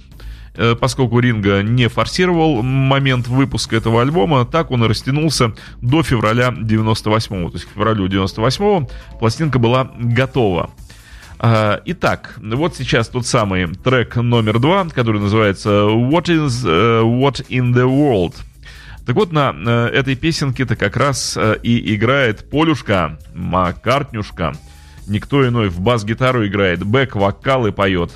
Поскольку 0.81 1.21
Ринга 1.21 1.63
не 1.63 1.89
форсировал 1.89 2.63
момент 2.63 3.29
выпуска 3.29 3.77
этого 3.77 4.03
альбома, 4.03 4.45
так 4.45 4.71
он 4.71 4.85
и 4.85 4.89
растянулся 4.89 5.55
до 5.81 6.03
февраля 6.03 6.49
98-го. 6.49 7.51
То 7.51 7.57
есть 7.57 7.67
к 7.67 7.75
февралю 7.75 8.07
98-го 8.09 8.89
пластинка 9.19 9.59
была 9.59 9.93
готова. 9.97 10.71
А, 11.43 11.81
итак, 11.87 12.35
вот 12.37 12.77
сейчас 12.77 13.09
тот 13.09 13.27
самый 13.27 13.67
трек 13.67 14.17
номер 14.17 14.59
два, 14.59 14.87
который 14.87 15.23
называется 15.23 15.71
What 15.71 16.27
is 16.27 16.67
uh, 16.67 17.03
What 17.03 17.47
in 17.49 17.73
the 17.73 17.87
World. 17.87 18.35
Так 19.07 19.17
вот, 19.17 19.33
на 19.33 19.49
uh, 19.51 19.87
этой 19.87 20.17
песенке-то 20.17 20.77
как 20.77 20.99
раз 20.99 21.39
и 21.63 21.95
играет 21.95 22.51
Полюшка, 22.51 23.19
Маккартнюшка. 23.35 24.53
Никто 25.11 25.47
иной 25.47 25.69
в 25.69 25.81
бас-гитару 25.81 26.47
играет, 26.47 26.85
бэк-вокалы 26.85 27.73
поет. 27.73 28.13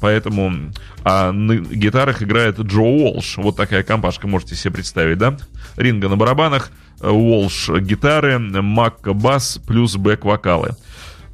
Поэтому 0.00 0.72
а 1.02 1.32
на 1.32 1.56
гитарах 1.56 2.22
играет 2.22 2.60
Джо 2.60 2.82
Уолш. 2.82 3.38
Вот 3.38 3.56
такая 3.56 3.82
компашка, 3.82 4.28
можете 4.28 4.54
себе 4.54 4.74
представить, 4.74 5.16
да? 5.16 5.38
Ринга 5.76 6.10
на 6.10 6.16
барабанах, 6.16 6.70
Уолш 7.00 7.70
гитары, 7.70 8.38
Макка 8.38 9.14
бас 9.14 9.58
плюс 9.66 9.96
бэк-вокалы. 9.96 10.76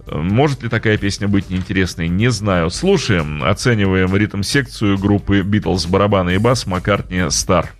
Может 0.06 0.62
ли 0.62 0.68
такая 0.68 0.96
песня 0.96 1.26
быть 1.28 1.50
неинтересной, 1.50 2.08
не 2.08 2.30
знаю. 2.30 2.70
Слушаем, 2.70 3.42
оцениваем 3.42 4.16
ритм-секцию 4.16 4.96
группы 4.96 5.40
Beatles 5.40 5.88
барабаны 5.88 6.36
и 6.36 6.38
бас 6.38 6.66
Маккартни 6.66 7.30
«Стар». 7.30 7.70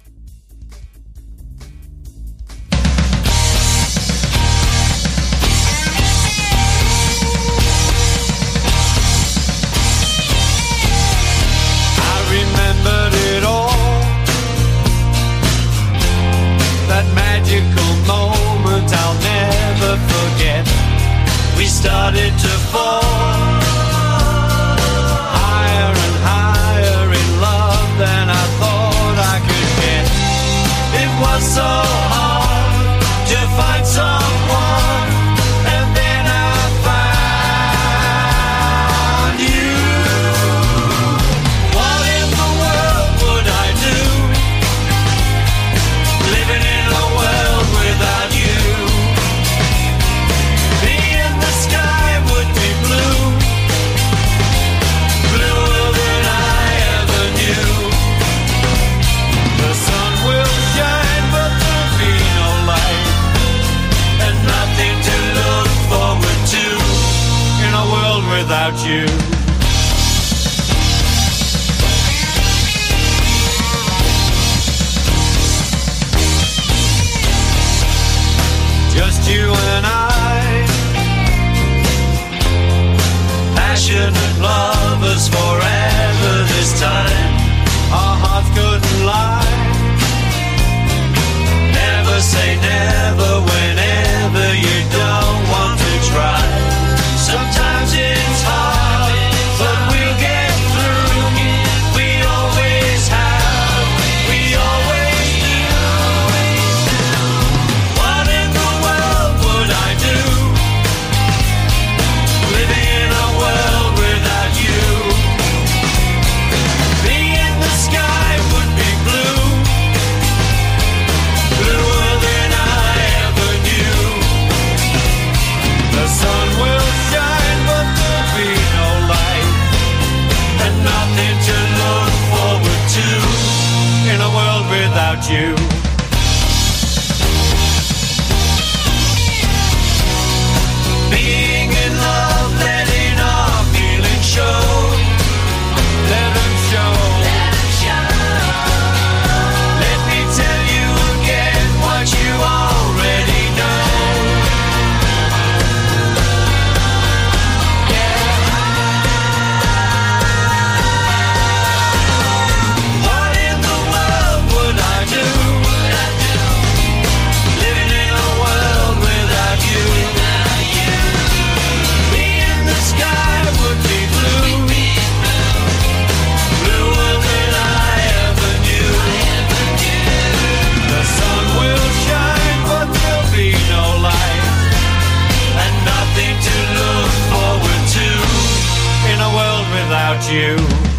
You. 190.30 190.89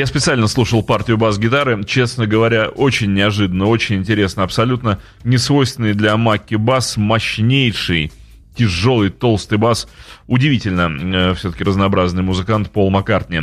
Я 0.00 0.06
специально 0.06 0.46
слушал 0.46 0.82
партию 0.82 1.18
бас-гитары. 1.18 1.84
Честно 1.84 2.26
говоря, 2.26 2.68
очень 2.68 3.12
неожиданно, 3.12 3.66
очень 3.66 3.96
интересно. 3.96 4.44
Абсолютно 4.44 4.98
несвойственный 5.24 5.92
для 5.92 6.16
Макки 6.16 6.54
бас, 6.54 6.96
мощнейший, 6.96 8.10
тяжелый, 8.56 9.10
толстый 9.10 9.58
бас. 9.58 9.88
Удивительно, 10.26 10.90
э, 10.90 11.34
все-таки 11.34 11.64
разнообразный 11.64 12.22
музыкант 12.22 12.70
Пол 12.70 12.88
Маккартни. 12.88 13.42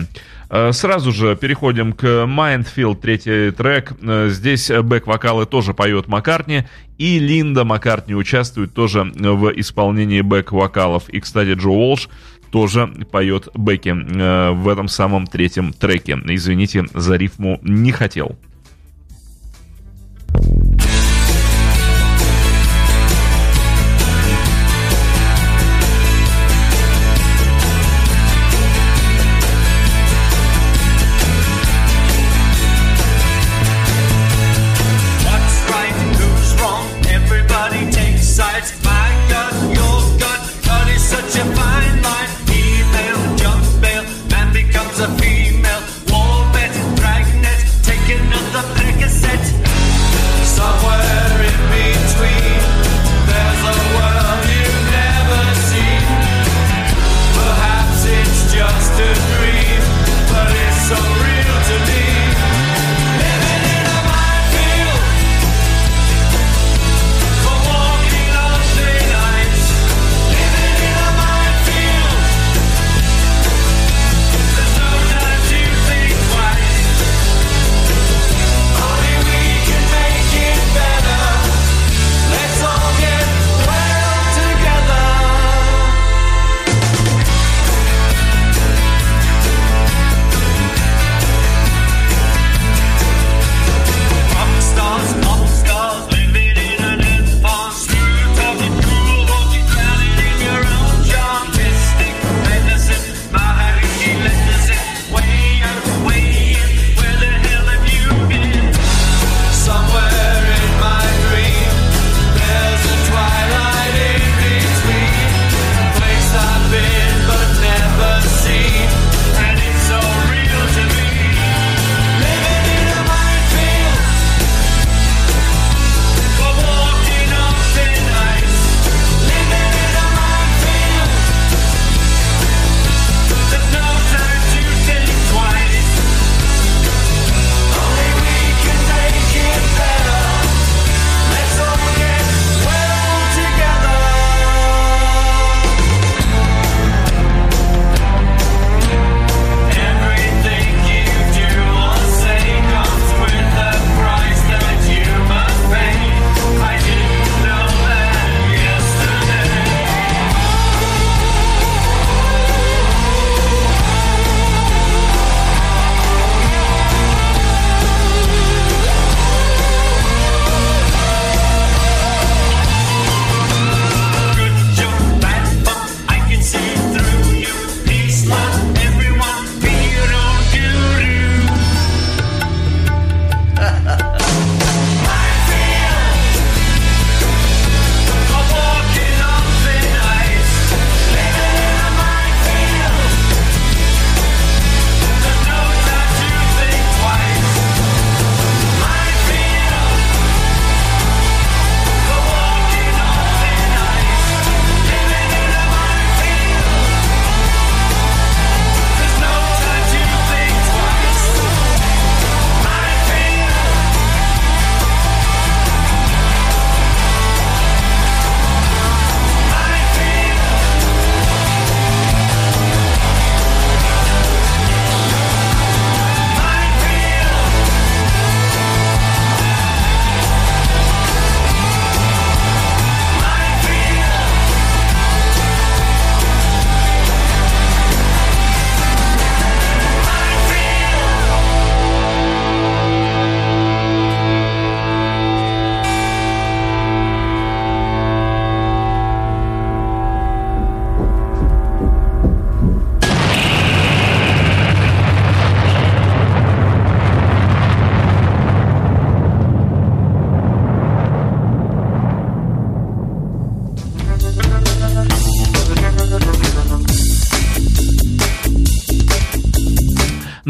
Э, 0.49 0.71
Сразу 0.71 1.11
же 1.11 1.35
переходим 1.35 1.93
к 1.93 2.03
Mindfield, 2.03 2.95
третий 3.01 3.51
трек. 3.51 3.93
Э, 4.01 4.29
Здесь 4.31 4.71
бэк-вокалы 4.71 5.45
тоже 5.45 5.75
поет 5.75 6.07
Маккартни, 6.07 6.63
и 6.97 7.19
Линда 7.19 7.65
Маккартни 7.65 8.15
участвует 8.15 8.73
тоже 8.73 9.03
в 9.03 9.51
исполнении 9.59 10.21
бэк-вокалов. 10.21 11.07
И, 11.09 11.19
кстати, 11.19 11.53
Джо 11.53 11.69
Уолш 11.69 12.09
тоже 12.51 12.87
поет 13.11 13.49
бэки 13.53 13.89
э, 13.89 14.51
в 14.51 14.67
этом 14.67 14.87
самом 14.87 15.27
третьем 15.27 15.73
треке. 15.73 16.17
Извините, 16.25 16.85
за 16.93 17.15
рифму 17.15 17.59
не 17.63 17.91
хотел. 17.91 18.37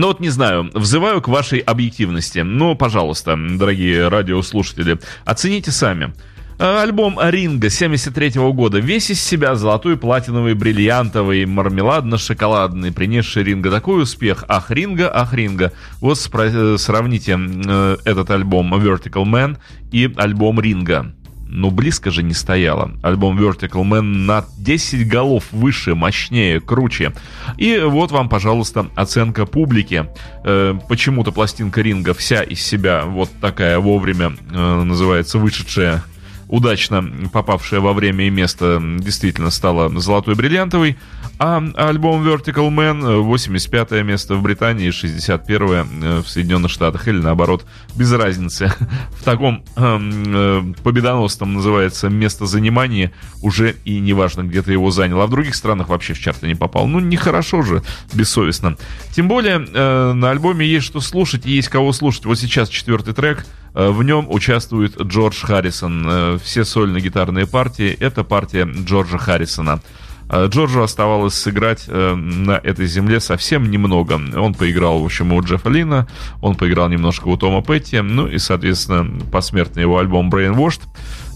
Ну 0.08 0.14
вот 0.14 0.22
не 0.22 0.30
знаю, 0.30 0.72
взываю 0.74 1.22
к 1.22 1.28
вашей 1.28 1.60
объективности. 1.60 2.40
Ну, 2.40 2.76
пожалуйста, 2.76 3.36
дорогие 3.36 4.08
радиослушатели, 4.08 5.00
оцените 5.26 5.72
сами. 5.72 6.14
Э, 6.60 6.84
Альбом 6.84 7.20
Ринга 7.22 7.70
73 7.70 8.40
года. 8.54 8.80
Весь 8.80 9.10
из 9.10 9.22
себя 9.22 9.56
золотой, 9.56 9.98
платиновый, 9.98 10.54
бриллиантовый, 10.54 11.44
мармеладно-шоколадный, 11.44 12.94
принесший 12.94 13.44
Ринга 13.44 13.70
такой 13.70 14.04
успех. 14.04 14.46
Ах, 14.48 14.72
Ринга, 14.72 15.12
ах, 15.14 15.34
Ринга. 15.34 15.74
Вот 16.00 16.18
э, 16.18 16.76
сравните 16.78 17.38
э, 17.38 17.98
этот 18.06 18.30
альбом 18.30 18.74
Vertical 18.76 19.26
Man 19.26 19.58
и 19.92 20.10
альбом 20.16 20.62
Ринга. 20.62 21.14
Ну, 21.50 21.72
близко 21.72 22.12
же 22.12 22.24
не 22.24 22.34
стояло. 22.34 22.92
Альбом 23.02 23.40
Vertical 23.40 23.84
Man 23.84 24.02
на 24.02 24.46
10 24.58 25.08
голов 25.08 25.46
выше, 25.52 25.96
мощнее, 25.96 26.60
круче. 26.60 27.14
И 27.58 27.80
вот 27.80 28.12
вам, 28.12 28.30
пожалуйста, 28.30 28.88
оценка 28.96 29.46
публики. 29.46 30.06
Э, 30.44 30.78
почему-то 30.88 31.32
пластинка 31.32 31.82
Ринга 31.82 32.14
вся 32.14 32.44
из 32.44 32.62
себя 32.62 33.06
вот 33.06 33.30
такая 33.42 33.80
вовремя 33.80 34.34
э, 34.52 34.84
называется 34.84 35.38
вышедшая 35.40 36.04
удачно 36.50 37.04
попавшая 37.32 37.80
во 37.80 37.94
время 37.94 38.28
и 38.28 38.30
место, 38.30 38.82
действительно 38.82 39.50
стала 39.52 39.90
золотой 40.00 40.36
бриллиантовой, 40.36 40.98
а 41.40 41.64
альбом 41.76 42.26
Vertical 42.28 42.70
Man 42.70 43.22
85 43.22 43.92
место 44.04 44.36
в 44.36 44.42
Британии, 44.42 44.90
61 44.90 46.22
в 46.22 46.28
Соединенных 46.28 46.72
Штатах, 46.72 47.08
или 47.08 47.20
наоборот, 47.20 47.66
без 47.96 48.12
разницы. 48.12 48.74
В 49.20 49.24
таком 49.24 49.64
э, 49.76 50.62
победоносном 50.84 51.54
называется 51.54 52.10
место 52.10 52.46
занимания 52.46 53.12
уже 53.42 53.76
и 53.86 54.00
неважно, 54.00 54.44
где 54.44 54.62
ты 54.62 54.72
его 54.72 54.92
занял, 54.92 55.22
а 55.22 55.28
в 55.28 55.30
других 55.30 55.56
странах 55.56 55.90
вообще 55.90 56.14
в 56.14 56.20
чарты 56.20 56.48
не 56.48 56.56
попал. 56.56 56.88
Ну, 56.88 57.00
нехорошо 57.00 57.62
же, 57.62 57.84
бессовестно. 58.14 58.78
Тем 59.16 59.28
более, 59.28 59.66
э, 59.68 60.14
на 60.14 60.32
альбоме 60.32 60.66
есть 60.66 60.86
что 60.86 61.02
слушать 61.02 61.46
и 61.46 61.52
есть 61.52 61.70
кого 61.70 61.94
слушать. 61.94 62.26
Вот 62.26 62.40
сейчас 62.40 62.70
четвертый 62.70 63.14
трек– 63.14 63.46
Э, 63.78 63.92
в 63.92 64.02
нем 64.02 64.26
участвует 64.30 65.00
Джордж 65.00 65.46
Харрисон. 65.46 66.06
Э, 66.08 66.38
все 66.44 66.64
сольно-гитарные 66.66 67.46
партии— 67.46 67.96
это 68.00 68.24
партия 68.24 68.66
Джорджа 68.66 69.20
Харрисона. 69.20 69.82
Э, 70.30 70.48
Джорджу 70.48 70.82
оставалось 70.82 71.34
сыграть 71.34 71.88
на 71.88 72.58
этой 72.64 72.88
земле 72.88 73.20
совсем 73.20 73.70
немного. 73.70 74.20
Он 74.36 74.54
поиграл, 74.54 75.00
в 75.00 75.06
общем, 75.06 75.34
у 75.34 75.42
Джеффа 75.42 75.70
Лина, 75.70 76.08
он 76.42 76.56
поиграл 76.56 76.90
немножко 76.90 77.28
у 77.28 77.38
Тома 77.38 77.62
Петти, 77.62 78.00
ну 78.02 78.28
и, 78.28 78.38
соответственно, 78.38 79.22
посмертный 79.32 79.84
его 79.84 79.98
альбом 79.98 80.30
Brainwashed 80.30 80.82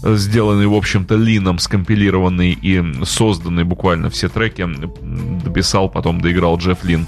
сделанный, 0.02 0.66
в 0.66 0.74
общем-то, 0.74 1.14
Лином, 1.14 1.58
скомпилированный 1.58 2.52
и 2.52 3.04
созданный 3.04 3.64
буквально 3.64 4.10
все 4.10 4.28
треки, 4.28 4.66
дописал, 5.44 5.88
потом 5.88 6.20
доиграл 6.20 6.58
Джефф 6.58 6.84
Лин. 6.84 7.06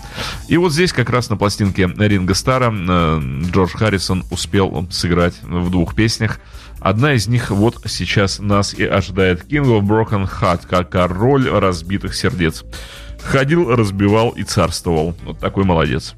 И 0.48 0.56
вот 0.56 0.72
здесь 0.72 0.92
как 0.92 1.10
раз 1.10 1.30
на 1.30 1.36
пластинке 1.36 1.90
Ринга 1.96 2.34
Стара 2.34 2.72
э, 2.72 3.20
Джордж 3.50 3.72
Харрисон 3.74 4.24
успел 4.30 4.86
сыграть 4.90 5.34
в 5.42 5.70
двух 5.70 5.94
песнях. 5.94 6.40
Одна 6.80 7.14
из 7.14 7.28
них 7.28 7.50
вот 7.50 7.80
сейчас 7.86 8.40
нас 8.40 8.74
и 8.74 8.84
ожидает 8.84 9.44
King 9.50 9.64
of 9.64 9.82
Broken 9.82 10.28
Heart, 10.28 10.66
как 10.68 10.90
король 10.90 11.48
разбитых 11.48 12.14
сердец. 12.14 12.64
Ходил, 13.22 13.74
разбивал 13.74 14.30
и 14.30 14.42
царствовал. 14.42 15.14
Вот 15.24 15.38
такой 15.38 15.64
молодец. 15.64 16.14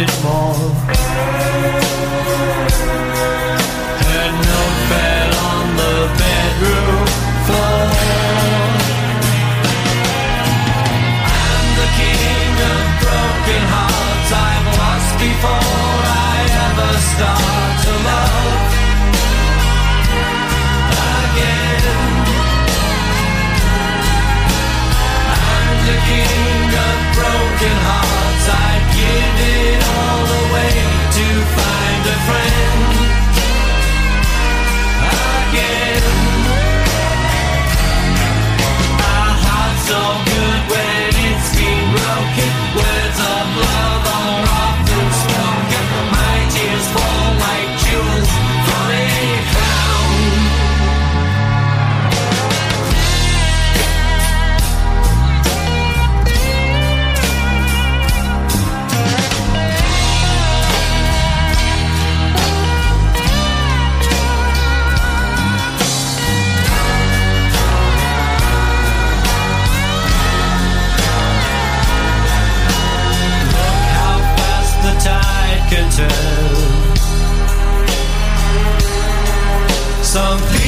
Nothing 0.00 0.24
more. 0.24 0.54
Her 4.08 4.30
note 4.46 4.78
fell 4.88 5.32
on 5.52 5.66
the 5.76 5.96
bedroom 6.20 7.06
floor. 7.46 7.84
I'm 11.26 11.66
the 11.80 11.88
king 12.00 12.54
of 12.72 12.82
broken 13.04 13.62
hearts 13.74 14.30
I've 14.48 14.68
lost 14.78 15.12
before 15.18 16.02
I 16.04 16.36
ever 16.66 16.92
start 17.12 17.59
myself. 76.00 76.96
Something 80.04 80.59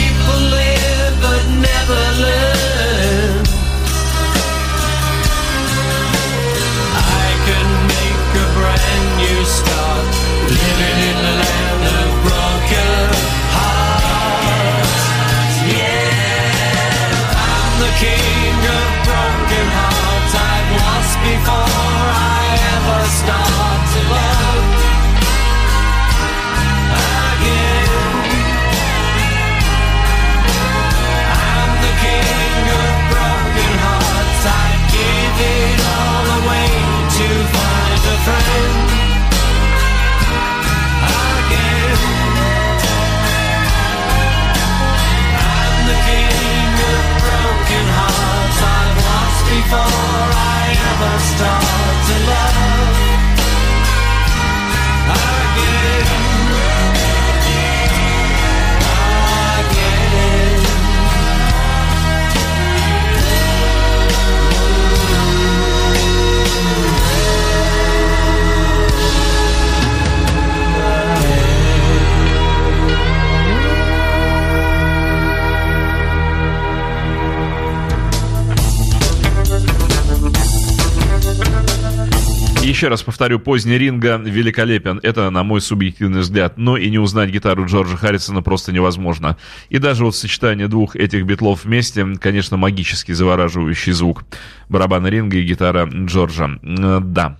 Еще 82.82 82.88
раз 82.88 83.04
повторю, 83.04 83.38
поздний 83.38 83.78
Ринга 83.78 84.16
великолепен. 84.16 84.98
Это, 85.04 85.30
на 85.30 85.44
мой 85.44 85.60
субъективный 85.60 86.22
взгляд. 86.22 86.58
Но 86.58 86.76
и 86.76 86.90
не 86.90 86.98
узнать 86.98 87.30
гитару 87.30 87.64
Джорджа 87.66 87.96
Харрисона 87.96 88.42
просто 88.42 88.72
невозможно. 88.72 89.36
И 89.68 89.78
даже 89.78 90.04
вот 90.04 90.16
сочетание 90.16 90.66
двух 90.66 90.96
этих 90.96 91.24
битлов 91.24 91.64
вместе, 91.64 92.04
конечно, 92.20 92.56
магически 92.56 93.12
завораживающий 93.12 93.92
звук. 93.92 94.24
Барабаны 94.68 95.06
Ринга 95.06 95.36
и 95.36 95.44
гитара 95.44 95.88
Джорджа. 95.88 96.58
Да. 96.60 97.38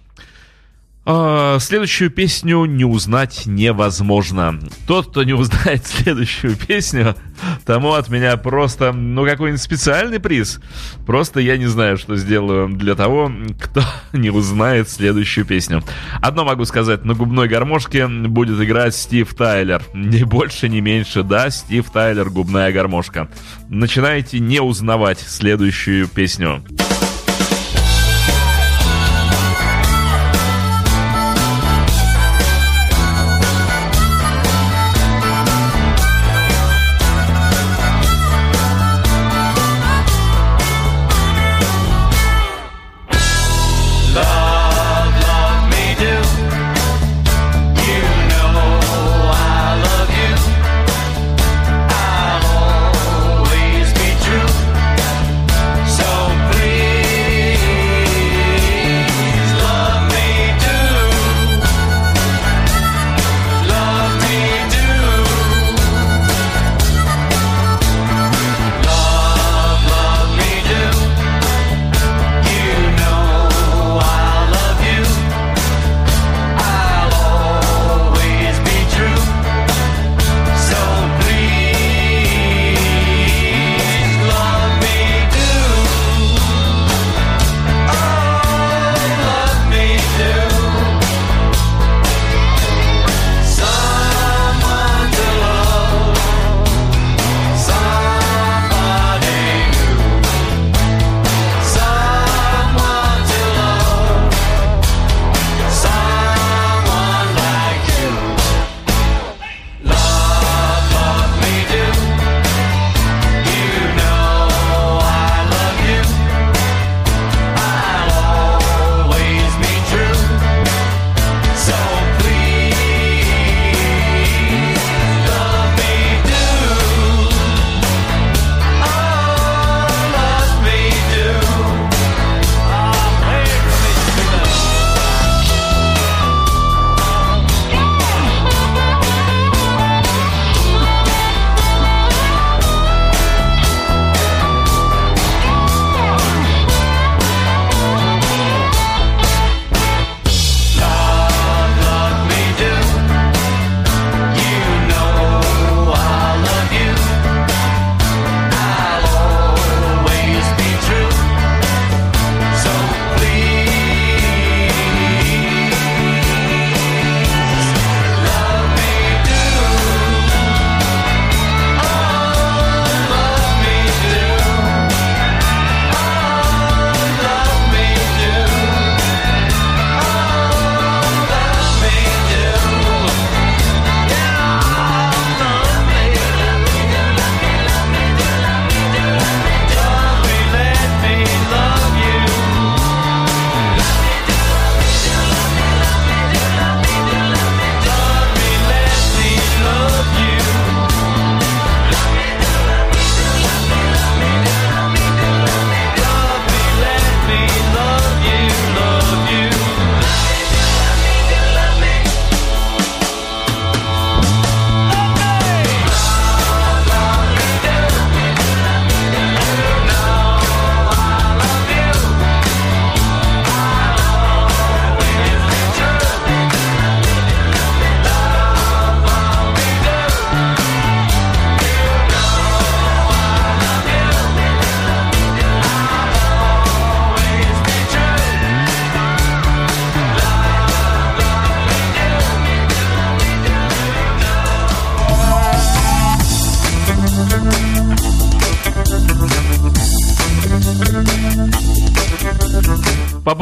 А, 1.04 1.58
следующую 1.58 2.10
песню 2.10 2.64
не 2.64 2.84
узнать 2.84 3.42
невозможно. 3.46 4.60
Тот, 4.86 5.08
кто 5.08 5.24
не 5.24 5.32
узнает 5.32 5.84
следующую 5.86 6.56
песню, 6.56 7.16
тому 7.64 7.94
от 7.94 8.08
меня 8.08 8.36
просто, 8.36 8.92
ну, 8.92 9.24
какой-нибудь 9.24 9.60
специальный 9.60 10.20
приз. 10.20 10.60
Просто 11.04 11.40
я 11.40 11.56
не 11.56 11.66
знаю, 11.66 11.96
что 11.96 12.16
сделаю 12.16 12.68
для 12.68 12.94
того, 12.94 13.32
кто 13.60 13.82
не 14.12 14.30
узнает 14.30 14.88
следующую 14.88 15.44
песню. 15.44 15.82
Одно 16.20 16.44
могу 16.44 16.64
сказать, 16.66 17.04
на 17.04 17.14
губной 17.14 17.48
гармошке 17.48 18.06
будет 18.06 18.60
играть 18.60 18.94
Стив 18.94 19.34
Тайлер. 19.34 19.82
Ни 19.94 20.22
больше, 20.22 20.68
ни 20.68 20.78
меньше, 20.78 21.24
да, 21.24 21.50
Стив 21.50 21.90
Тайлер, 21.90 22.30
губная 22.30 22.70
гармошка. 22.70 23.28
Начинайте 23.68 24.38
не 24.38 24.60
узнавать 24.60 25.18
следующую 25.18 26.06
песню. 26.06 26.62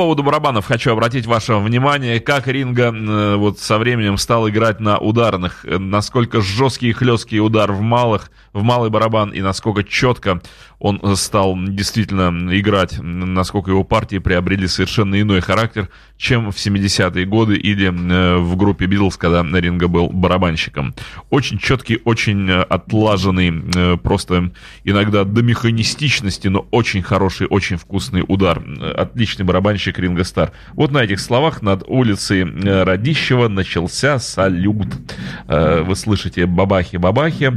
Поводу 0.01 0.22
барабанов 0.22 0.64
хочу 0.64 0.92
обратить 0.92 1.26
ваше 1.26 1.57
внимание, 1.57 2.20
как 2.20 2.46
Ринга 2.48 2.90
э, 2.90 3.36
вот 3.36 3.59
со 3.59 3.76
временем 3.76 4.16
стал 4.16 4.48
играть 4.48 4.80
на 4.80 4.96
ударных, 4.96 5.66
э, 5.66 5.76
насколько 5.76 6.40
жесткий 6.40 6.88
и 6.88 6.92
хлесткий 6.94 7.38
удар 7.38 7.70
в 7.70 7.82
малых, 7.82 8.30
в 8.55 8.62
малый 8.62 8.88
барабан 8.88 9.28
и 9.28 9.42
насколько 9.42 9.84
четко 9.84 10.40
он 10.81 10.99
э, 11.03 11.14
стал 11.14 11.57
действительно 11.59 12.33
играть, 12.59 12.99
насколько 13.01 13.70
его 13.70 13.85
партии 13.85 14.16
приобрели 14.16 14.66
совершенно 14.66 15.20
иной 15.20 15.41
характер, 15.41 15.91
чем 16.16 16.51
в 16.51 16.57
70-е 16.57 17.26
годы 17.26 17.57
или 17.57 17.87
э, 17.87 18.39
в 18.39 18.57
группе 18.57 18.87
Битлз, 18.87 19.18
когда 19.18 19.43
Ринга 19.43 19.89
был 19.89 20.09
барабанщиком. 20.09 20.95
Очень 21.28 21.59
четкий, 21.59 22.01
очень 22.05 22.49
э, 22.49 22.62
отлаженный, 22.62 23.99
просто 23.99 24.53
иногда 24.85 25.24
до 25.24 25.43
механистичности, 25.43 26.49
но 26.49 26.66
очень 26.70 27.03
хороший, 27.03 27.47
очень 27.47 27.76
вкусный 27.76 28.24
удар. 28.26 28.62
Отличный 28.97 29.45
барабанщик 29.45 29.99
Ринга 29.99 30.24
Стар. 30.24 30.53
Вот 30.72 30.93
на 30.93 31.05
этих 31.05 31.20
словах 31.20 31.61
над 31.61 31.85
улицей 31.87 32.45
Радищева 32.45 33.49
начался 33.49 34.18
салют. 34.18 34.89
Вы 35.47 35.95
слышите 35.95 36.47
бабахи-бабахи. 36.47 37.53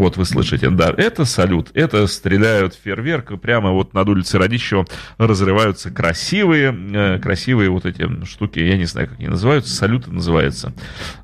Вот 0.00 0.16
вы 0.16 0.24
слышите, 0.24 0.70
да, 0.70 0.94
это 0.96 1.26
салют, 1.26 1.72
это 1.74 2.06
стреляют 2.06 2.72
фейерверк, 2.72 3.38
прямо 3.38 3.72
вот 3.72 3.92
над 3.92 4.08
улицей 4.08 4.40
Радищева 4.40 4.86
разрываются 5.18 5.90
красивые, 5.90 6.74
э, 6.74 7.18
красивые 7.18 7.68
вот 7.68 7.84
эти 7.84 8.08
штуки, 8.24 8.60
я 8.60 8.78
не 8.78 8.86
знаю, 8.86 9.08
как 9.08 9.18
они 9.18 9.28
называются, 9.28 9.74
салюты 9.76 10.10
называются. 10.10 10.72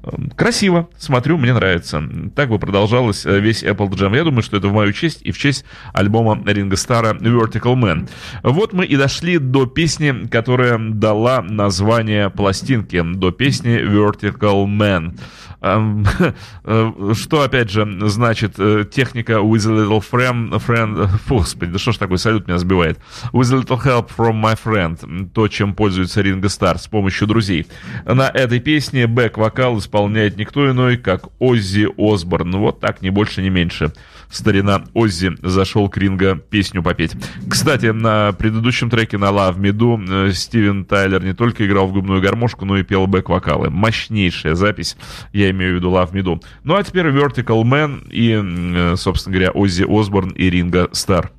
Э, 0.02 0.10
Красиво, 0.36 0.90
смотрю, 0.98 1.38
мне 1.38 1.54
нравится. 1.54 2.02
Так 2.34 2.50
бы 2.50 2.58
продолжалось 2.58 3.24
э, 3.24 3.40
весь 3.40 3.64
Apple 3.64 3.88
Jam. 3.92 4.14
Я 4.14 4.24
думаю, 4.24 4.42
что 4.42 4.58
это 4.58 4.68
в 4.68 4.74
мою 4.74 4.92
честь 4.92 5.22
и 5.22 5.32
в 5.32 5.38
честь 5.38 5.64
альбома 5.94 6.38
Ринга 6.44 6.76
Стара 6.76 7.14
Vertical 7.14 7.76
Man. 7.76 8.10
Вот 8.42 8.74
мы 8.74 8.84
и 8.84 8.94
дошли 8.98 9.38
до 9.38 9.64
песни, 9.64 10.26
которая 10.26 10.78
дала 10.78 11.40
название 11.40 12.28
пластинке, 12.28 13.02
до 13.02 13.30
песни 13.30 13.78
Vertical 13.78 14.66
Man. 14.66 15.18
Эм, 15.62 16.04
э, 16.64 16.92
Что, 17.14 17.42
опять 17.42 17.70
же, 17.70 17.88
значит 18.08 18.58
техника 18.90 19.32
with 19.34 19.66
a 19.66 19.70
little 19.70 20.00
friend, 20.00 20.50
friend 20.66 21.04
э, 21.04 21.06
фу, 21.26 21.36
господи, 21.36 21.72
да 21.72 21.78
что 21.78 21.92
ж 21.92 21.98
такой 21.98 22.18
салют 22.18 22.46
меня 22.46 22.58
сбивает. 22.58 22.98
With 23.32 23.52
a 23.52 23.60
little 23.60 23.82
help 23.82 24.10
from 24.16 24.40
my 24.42 24.58
friend. 24.62 25.30
То, 25.32 25.48
чем 25.48 25.74
пользуется 25.74 26.22
Ринго 26.22 26.48
Стар 26.48 26.78
с 26.78 26.86
помощью 26.86 27.26
друзей. 27.26 27.66
На 28.04 28.28
этой 28.28 28.60
песне 28.60 29.06
бэк-вокал 29.06 29.78
исполняет 29.78 30.36
никто 30.36 30.70
иной, 30.70 30.96
как 30.96 31.28
Оззи 31.38 31.88
Осборн. 31.96 32.52
Вот 32.56 32.80
так, 32.80 33.02
ни 33.02 33.10
больше, 33.10 33.42
ни 33.42 33.48
меньше. 33.48 33.92
Старина 34.30 34.84
Оззи 34.94 35.36
зашел 35.42 35.88
к 35.88 35.96
Ринго 35.96 36.36
песню 36.36 36.82
попеть. 36.82 37.12
Кстати, 37.48 37.86
на 37.86 38.32
предыдущем 38.32 38.90
треке 38.90 39.18
на 39.18 39.26
Love 39.26 39.58
Me 39.58 39.70
Do 39.70 40.28
э, 40.28 40.32
Стивен 40.32 40.84
Тайлер 40.84 41.22
не 41.22 41.34
только 41.34 41.66
играл 41.66 41.86
в 41.86 41.92
губную 41.92 42.20
гармошку, 42.20 42.64
но 42.64 42.76
и 42.76 42.82
пел 42.82 43.06
бэк-вокалы. 43.06 43.70
Мощнейшая 43.70 44.54
запись, 44.54 44.96
я 45.32 45.50
имею 45.50 45.74
в 45.74 45.76
виду 45.76 45.90
Love 45.90 46.12
Me 46.12 46.22
Do. 46.22 46.42
Ну 46.64 46.74
а 46.74 46.82
теперь 46.82 47.06
Vertical 47.06 47.62
Man 47.62 48.08
и, 48.10 48.32
э, 48.32 48.96
собственно 48.96 49.34
говоря, 49.34 49.50
Оззи 49.52 49.84
Осборн 49.88 50.30
и 50.30 50.50
Ринго 50.50 50.88
Стар. 50.92 51.30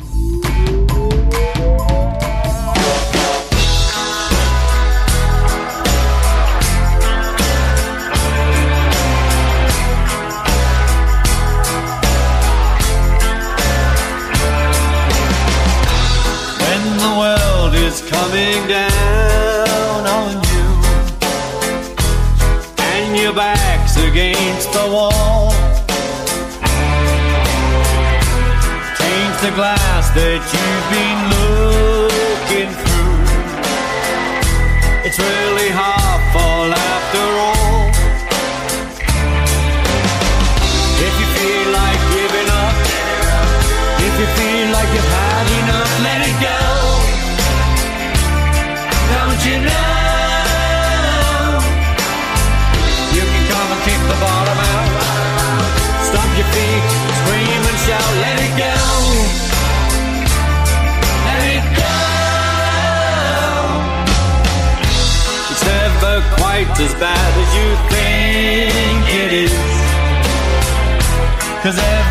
when 0.00 0.39
that 30.14 30.42
you've 30.52 30.90
been 30.90 31.19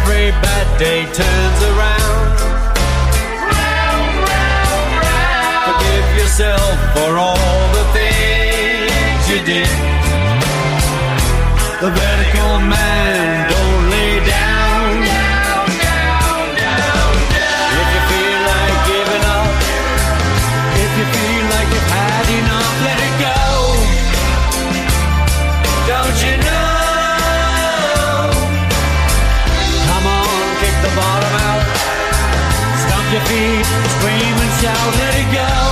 every 0.10 0.32
bad 0.42 0.68
day 0.80 1.06
turns 1.06 1.62
around. 1.72 2.34
Round, 3.54 4.10
round, 4.34 4.90
round. 5.06 5.64
Forgive 5.70 6.08
yourself 6.18 6.74
for 6.96 7.12
all 7.18 7.62
the 7.78 7.86
things 7.98 9.22
you 9.30 9.40
did. 9.46 9.70
The 11.82 11.92
vertical 11.94 12.54
man, 12.74 13.29
Feet, 33.30 33.64
scream 33.64 34.38
and 34.44 34.54
shout, 34.60 34.96
let 34.98 35.14
it 35.14 35.32
go. 35.32 35.69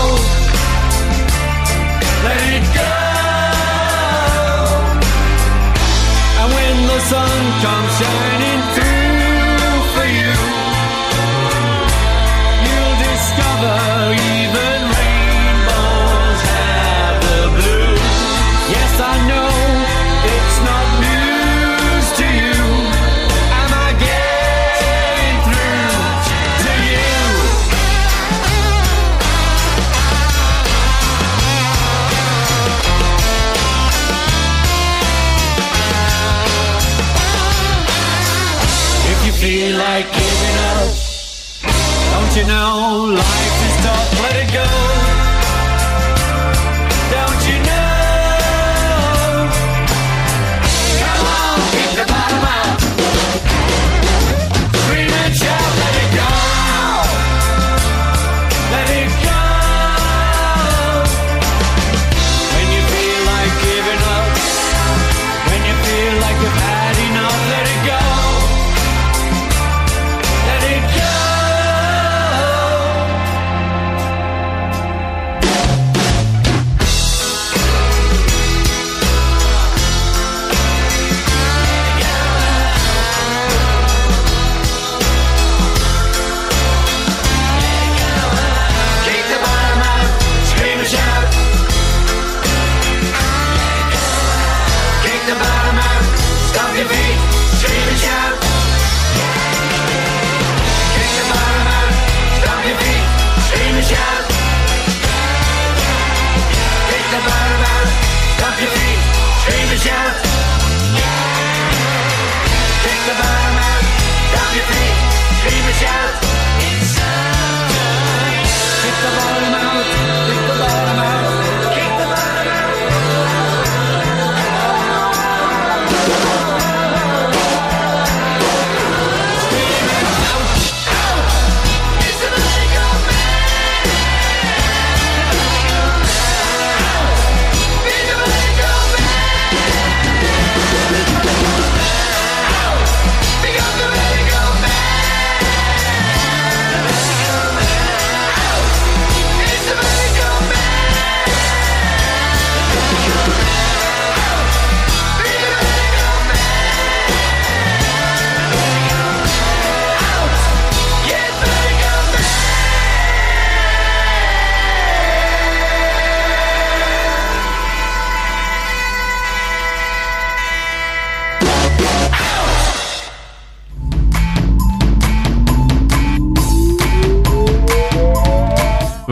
like 39.98 40.06
it. 40.14 40.37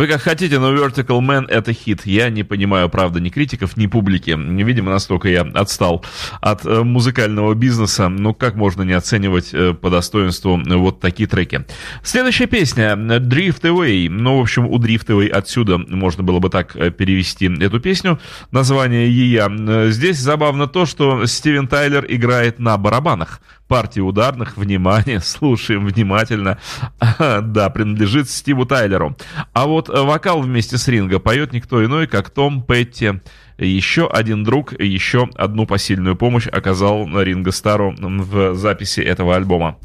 Как 0.08 0.22
хотите, 0.22 0.60
но 0.60 0.74
Vertical 0.74 1.20
Man 1.20 1.48
это 1.48 1.74
хит. 1.74 2.06
Я 2.06 2.30
не 2.30 2.44
понимаю, 2.44 2.90
правда, 2.90 3.20
ни 3.20 3.30
критиков, 3.30 3.76
ни 3.76 3.88
публики. 3.88 4.32
Видимо, 4.32 4.92
настолько 4.92 5.30
я 5.30 5.42
отстал 5.42 6.06
от 6.42 6.66
э, 6.66 6.84
музыкального 6.84 7.54
бизнеса. 7.54 8.08
Ну, 8.10 8.34
как 8.34 8.56
можно 8.56 8.84
не 8.84 8.94
оценивать 8.94 9.50
э, 9.54 9.74
по 9.74 9.90
достоинству 9.90 10.60
э, 10.60 10.76
вот 10.76 11.00
такие 11.00 11.28
треки? 11.28 11.66
Следующая 12.04 12.46
песня 12.48 12.94
Drift 12.94 13.62
Away. 13.62 14.10
Ну, 14.10 14.38
в 14.38 14.42
общем, 14.42 14.68
у 14.68 14.78
Drift 14.78 15.08
Away 15.08 15.30
отсюда 15.30 15.78
можно 15.78 16.24
было 16.24 16.40
бы 16.40 16.50
так 16.50 16.74
перевести 16.96 17.48
эту 17.48 17.80
песню. 17.80 18.20
Название 18.52 19.10
ее. 19.10 19.92
Здесь 19.92 20.20
забавно 20.20 20.68
то, 20.68 20.86
что 20.86 21.26
Стивен 21.26 21.68
Тайлер 21.68 22.06
играет 22.08 22.60
на 22.60 22.78
барабанах. 22.78 23.42
Партия 23.68 24.02
ударных, 24.02 24.58
внимание, 24.58 25.20
слушаем 25.24 25.86
внимательно. 25.86 26.60
Да, 27.18 27.70
принадлежит 27.70 28.30
Стиву 28.30 28.66
Тайлеру. 28.66 29.16
А 29.54 29.66
вот 29.66 29.90
э, 29.90 30.02
вокал 30.02 30.42
вместе 30.42 30.78
с 30.78 30.88
Ринго 30.88 31.20
поет 31.20 31.54
никто 31.54 31.84
иной, 31.84 32.08
как 32.08 32.30
Том 32.30 32.62
Петти. 32.62 33.14
Еще 33.58 34.08
один 34.08 34.44
друг, 34.44 34.74
еще 34.80 35.30
одну 35.36 35.66
посильную 35.66 36.16
помощь 36.16 36.48
оказал 36.48 37.08
Ринго 37.22 37.52
Стару 37.52 37.96
в 37.98 38.56
записи 38.56 39.00
этого 39.00 39.36
альбома. 39.36 39.78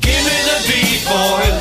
Give 0.00 0.24
me 0.24 0.36
the 0.44 0.58
beat, 0.68 1.06
boys. 1.06 1.51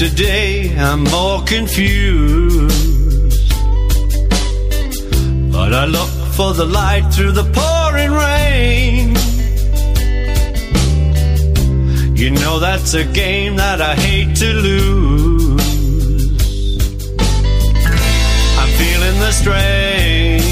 After 0.00 0.14
day, 0.14 0.72
I'm 0.78 1.02
more 1.02 1.42
confused. 1.42 2.68
But 5.50 5.74
I 5.74 5.86
look 5.86 6.08
for 6.36 6.54
the 6.54 6.64
light 6.64 7.12
through 7.12 7.32
the 7.32 7.42
pouring 7.42 8.12
rain. 8.12 9.16
You 12.16 12.30
know 12.30 12.60
that's 12.60 12.94
a 12.94 13.04
game 13.04 13.56
that 13.56 13.80
I 13.80 13.96
hate 13.96 14.36
to 14.36 14.52
lose. 14.52 15.60
I'm 18.60 18.70
feeling 18.78 19.18
the 19.18 19.32
strain. 19.32 20.47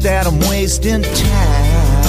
That 0.00 0.26
I'm 0.26 0.38
wasting 0.48 1.02
time. 1.02 2.06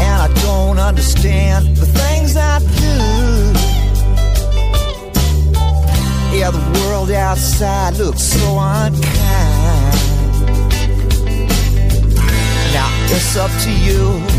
And 0.00 0.22
I 0.22 0.28
don't 0.42 0.78
understand 0.78 1.76
the 1.76 1.86
things 1.86 2.36
I 2.36 2.58
do. 2.58 2.96
Yeah, 6.36 6.50
the 6.50 6.80
world 6.80 7.10
outside 7.10 7.96
looks 7.96 8.22
so 8.22 8.58
unkind. 8.58 9.02
Now 12.74 12.90
it's 13.10 13.36
up 13.36 13.50
to 13.62 13.70
you 13.72 14.37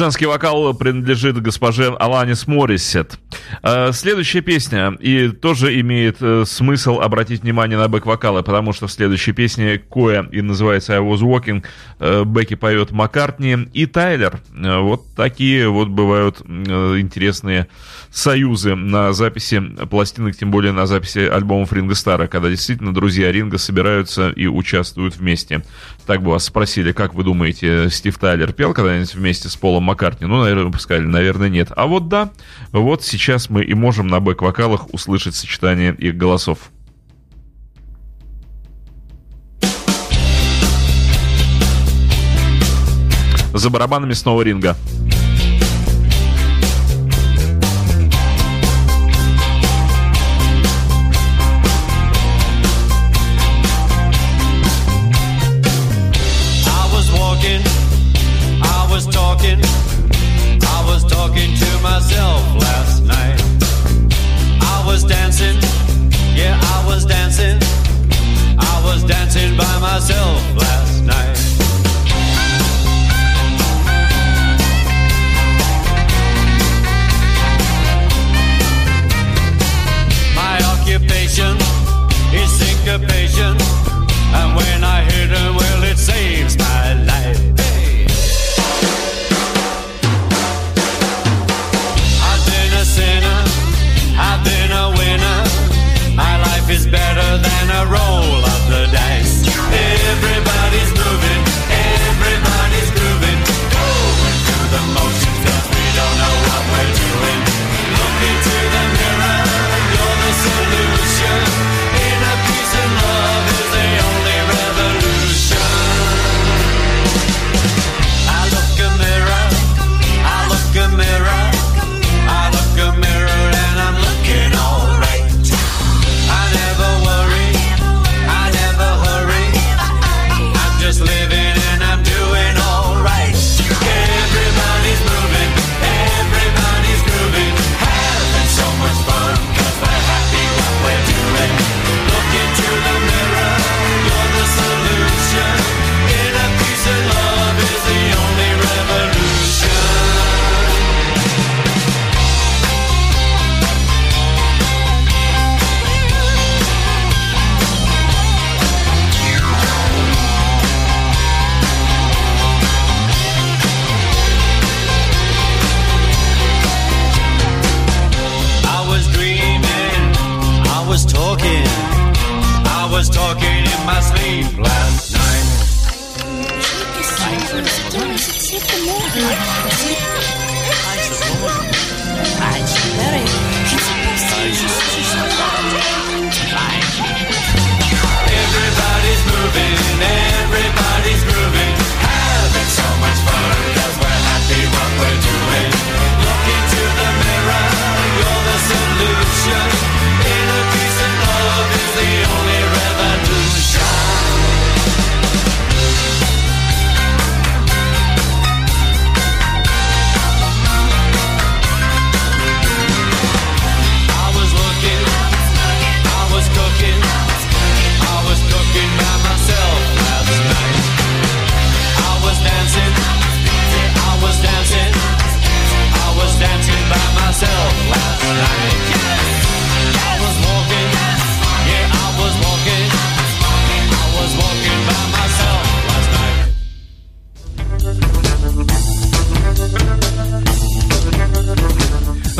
Женский 0.00 0.24
вокал 0.24 0.72
принадлежит 0.72 1.42
госпоже 1.42 1.88
Аланис 1.88 2.46
Морисет. 2.46 3.18
А, 3.62 3.92
Следующая 3.92 4.40
песня, 4.40 4.96
и 5.00 5.28
тоже 5.28 5.78
имеет 5.80 6.16
э, 6.20 6.44
смысл 6.46 7.00
обратить 7.00 7.42
внимание 7.42 7.78
на 7.78 7.88
бэк-вокалы, 7.88 8.42
потому 8.42 8.72
что 8.72 8.86
в 8.86 8.92
следующей 8.92 9.32
песне 9.32 9.78
кое 9.78 10.22
и 10.30 10.40
называется 10.40 10.94
I 10.94 11.00
Was 11.00 11.20
Walking, 11.20 11.64
э, 11.98 12.24
Бекки 12.24 12.54
поет 12.54 12.90
Маккартни 12.90 13.68
и 13.72 13.86
Тайлер. 13.86 14.40
Э, 14.54 14.78
Вот 14.80 15.14
такие 15.14 15.68
вот 15.68 15.88
бывают 15.88 16.40
э, 16.44 16.98
интересные 16.98 17.68
союзы 18.10 18.74
на 18.74 19.12
записи 19.12 19.60
пластинок, 19.88 20.36
тем 20.36 20.50
более 20.50 20.72
на 20.72 20.86
записи 20.86 21.18
альбомов 21.20 21.72
Ринга 21.72 21.94
Стара, 21.94 22.26
когда 22.26 22.48
действительно 22.48 22.92
друзья 22.92 23.30
Ринга 23.30 23.58
собираются 23.58 24.30
и 24.30 24.46
участвуют 24.46 25.16
вместе. 25.16 25.62
Так 26.06 26.22
бы 26.22 26.32
вас 26.32 26.44
спросили, 26.44 26.92
как 26.92 27.14
вы 27.14 27.22
думаете, 27.22 27.88
Стив 27.90 28.16
Тайлер 28.18 28.52
пел 28.52 28.74
когда-нибудь 28.74 29.14
вместе 29.14 29.48
с 29.48 29.56
Полом 29.56 29.84
Маккартни? 29.84 30.26
Ну, 30.26 30.40
наверное, 30.42 30.64
вы 30.64 30.78
сказали, 30.80 31.06
наверное, 31.06 31.48
нет. 31.48 31.68
А 31.76 31.86
вот 31.86 32.08
да, 32.08 32.30
вот 32.72 33.04
сейчас 33.04 33.39
мы 33.48 33.64
и 33.64 33.74
можем 33.74 34.08
на 34.08 34.20
бэк-вокалах 34.20 34.92
услышать 34.92 35.34
сочетание 35.34 35.94
их 35.94 36.16
голосов. 36.16 36.70
За 43.54 43.70
барабанами 43.70 44.12
снова 44.12 44.42
Ринга. 44.42 44.76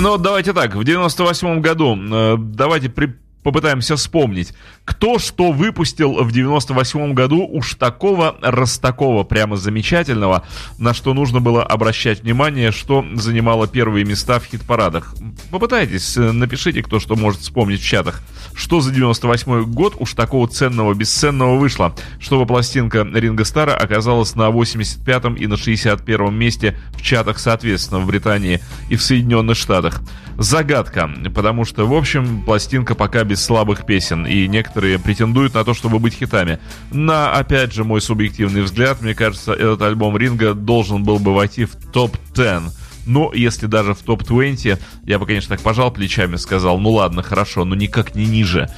Ну 0.01 0.13
вот 0.13 0.23
давайте 0.23 0.55
так, 0.55 0.75
в 0.75 0.83
98 0.83 1.61
году 1.61 1.95
э, 1.95 2.37
давайте 2.39 2.89
при- 2.89 3.15
попытаемся 3.43 3.97
вспомнить, 3.97 4.55
кто 4.85 5.19
что 5.19 5.53
выпустил 5.53 6.25
в 6.25 6.33
98 6.33 7.13
году 7.13 7.47
уж 7.47 7.75
такого 7.75 8.37
раз 8.41 8.79
такого 8.79 9.25
прямо 9.25 9.57
замечательного, 9.57 10.47
на 10.79 10.95
что 10.95 11.13
нужно 11.13 11.41
было 11.41 11.63
обращать 11.63 12.23
внимание, 12.23 12.71
что 12.73 13.05
занимало 13.15 13.67
первые 13.69 14.07
места 14.07 14.41
в 14.41 14.45
хит-парадах. 14.47 15.15
Попытайтесь, 15.51 16.17
э, 16.17 16.33
напишите, 16.33 16.83
кто 16.83 16.99
что 16.99 17.15
может 17.15 17.41
вспомнить 17.41 17.81
в 17.83 17.87
чатах. 17.87 18.23
Что 18.61 18.83
за 18.83 18.93
98 18.93 19.65
год 19.73 19.95
уж 19.99 20.13
такого 20.13 20.47
ценного, 20.47 20.93
бесценного 20.93 21.57
вышло, 21.57 21.95
чтобы 22.21 22.45
пластинка 22.45 23.09
Ринга 23.11 23.47
Стара 23.47 23.75
оказалась 23.75 24.35
на 24.35 24.51
85 24.51 25.39
и 25.41 25.47
на 25.47 25.57
61 25.57 26.35
месте 26.35 26.77
в 26.93 27.01
чатах, 27.01 27.39
соответственно, 27.39 28.01
в 28.01 28.07
Британии 28.07 28.61
и 28.91 28.97
в 28.97 29.03
Соединенных 29.03 29.57
Штатах. 29.57 30.03
Загадка, 30.37 31.11
потому 31.35 31.65
что, 31.65 31.87
в 31.87 31.95
общем, 31.95 32.43
пластинка 32.43 32.95
пока 32.95 33.25
без 33.25 33.43
слабых 33.43 33.87
песен, 33.87 34.27
и 34.27 34.47
некоторые 34.47 34.99
претендуют 34.99 35.55
на 35.55 35.65
то, 35.65 35.73
чтобы 35.73 35.99
быть 35.99 36.13
хитами. 36.13 36.59
На, 36.91 37.33
опять 37.33 37.73
же, 37.73 37.85
мой 37.85 38.03
субъективный 38.03 38.61
взгляд, 38.61 39.01
мне 39.01 39.15
кажется, 39.15 39.55
этот 39.55 39.81
альбом 39.81 40.19
Ринга 40.19 40.53
должен 40.53 41.03
был 41.03 41.19
бы 41.19 41.35
войти 41.35 41.65
в 41.65 41.77
топ-10 41.77 42.73
Но 43.07 43.33
если 43.35 43.67
даже 43.67 43.95
в 43.95 44.01
топ-20, 44.01 44.79
я 45.05 45.19
бы, 45.19 45.27
конечно, 45.27 45.57
так 45.57 45.65
пожал 45.65 45.91
плечами, 45.91 46.37
сказал, 46.37 46.79
ну 46.79 46.91
ладно, 46.91 47.23
хорошо, 47.23 47.65
но 47.65 47.75
никак 47.75 48.15
не 48.15 48.27
ниже. 48.27 48.69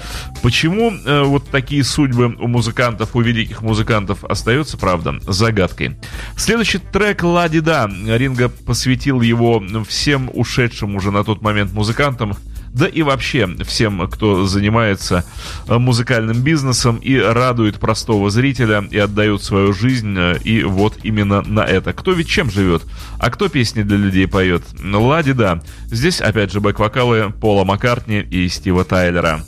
Почему 0.43 0.93
э, 0.93 1.23
вот 1.23 1.49
такие 1.51 1.85
судьбы 1.85 2.35
у 2.39 2.47
музыкантов, 2.47 3.14
у 3.14 3.20
великих 3.20 3.62
музыкантов 3.62 4.25
остаются, 4.25 4.77
правда, 4.77 5.18
загадкой. 5.27 5.97
Следующий 6.37 6.79
трек 6.79 7.23
«Лади 7.23 7.61
да». 7.61 7.89
Ринга 7.89 8.49
посвятил 8.49 9.20
его 9.20 9.62
всем 9.89 10.31
ушедшим 10.33 10.97
уже 10.97 11.11
на 11.11 11.25
тот 11.25 11.43
момент 11.43 11.73
музыкантам, 11.73 12.37
да 12.73 12.87
и 12.87 13.03
вообще 13.03 13.49
всем, 13.64 14.09
кто 14.09 14.47
занимается 14.47 15.25
э, 15.68 15.77
музыкальным 15.79 16.43
бизнесом 16.43 16.97
и 16.97 17.18
радует 17.18 17.79
простого 17.79 18.31
зрителя 18.31 18.85
и 18.91 18.99
отдает 18.99 19.43
свою 19.43 19.73
жизнь, 19.73 20.16
э, 20.16 20.39
и 20.43 20.62
вот 20.62 20.99
именно 21.03 21.43
на 21.43 21.61
это. 21.61 21.93
Кто 21.93 22.12
ведь 22.12 22.29
чем 22.29 22.51
живет, 22.51 22.83
а 23.18 23.31
кто 23.31 23.49
песни 23.49 23.83
для 23.83 23.97
людей 23.97 24.27
поет? 24.27 24.62
Лади, 24.83 25.33
да. 25.33 25.62
Здесь 25.87 26.20
опять 26.20 26.53
же 26.53 26.61
бэк-вокалы 26.61 27.31
Пола 27.31 27.64
Маккартни 27.64 28.20
и 28.20 28.49
Стива 28.49 28.85
Тайлера. 28.85 29.45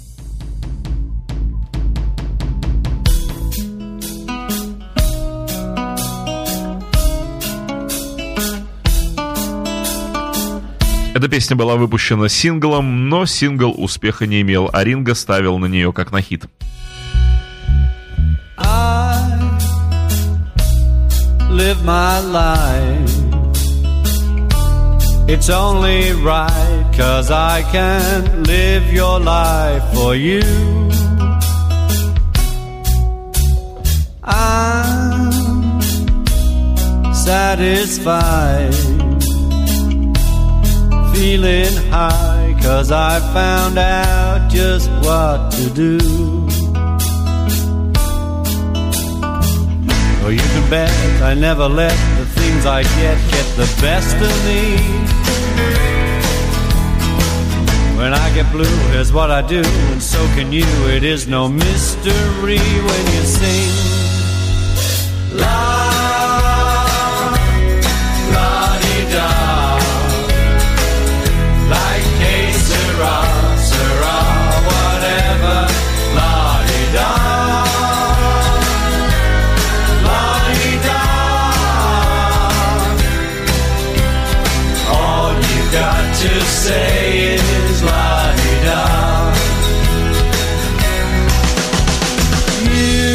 Эта 11.15 11.29
песня 11.29 11.55
была 11.55 11.77
выпущена 11.77 12.29
синглом, 12.29 13.09
но 13.09 13.25
сингл 13.25 13.73
успеха 13.77 14.27
не 14.27 14.41
имел, 14.41 14.69
а 14.73 14.83
Ринга 14.83 15.15
ставил 15.15 15.59
на 15.59 15.67
нее 15.67 15.93
как 15.93 16.11
на 16.11 16.21
хит. 16.21 16.47
Live 21.51 21.85
my 21.85 22.19
life. 22.33 23.15
It's 25.29 25.49
only 25.49 26.13
right, 26.15 26.85
cause 26.97 27.31
I 27.31 27.63
can 27.71 28.43
live 28.43 28.93
your 28.93 29.21
life 29.21 29.85
for 29.95 30.17
you. 30.17 30.43
I'm 34.25 35.31
satisfied, 37.15 38.75
feeling 41.15 41.75
high, 41.91 42.55
cause 42.63 42.91
I 42.91 43.21
found 43.33 43.79
out 43.79 44.51
just 44.51 44.91
what 45.05 45.53
to 45.53 45.71
do. 45.71 45.99
Oh, 50.23 50.31
you 50.31 50.39
can 50.39 50.71
bet 50.71 50.91
I 51.23 51.35
never 51.35 51.69
let 51.69 51.97
the 52.19 52.27
things 52.27 52.67
I 52.67 52.83
get 52.83 53.17
get 53.31 53.47
the 53.57 53.69
best 53.81 54.17
of 54.17 54.35
me. 54.49 54.63
When 57.99 58.13
I 58.13 58.35
get 58.35 58.51
blue, 58.51 58.77
here's 58.93 59.13
what 59.13 59.31
I 59.31 59.43
do, 59.47 59.63
and 59.93 60.03
so 60.03 60.19
can 60.37 60.53
you. 60.53 60.67
It 60.89 61.05
is 61.05 61.29
no 61.29 61.49
mystery 61.49 62.59
when 62.89 63.05
you 63.15 63.23
sing. 63.39 63.95
La, 65.41 65.84
to 86.25 86.41
say 86.41 87.35
is 87.35 87.83
la-di-da. 87.83 88.85
You 92.65 93.15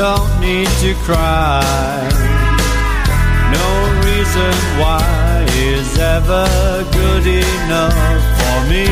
don't 0.00 0.30
need 0.40 0.70
to 0.84 0.94
cry. 1.06 2.08
No 3.58 3.68
reason 4.06 4.54
why 4.80 5.44
is 5.72 5.98
ever 5.98 6.46
good 6.98 7.26
enough 7.26 8.22
for 8.38 8.58
me. 8.70 8.86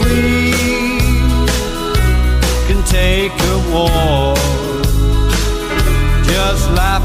We 0.00 0.52
can 2.66 2.80
take 2.84 3.36
a 3.52 3.56
walk. 3.74 4.35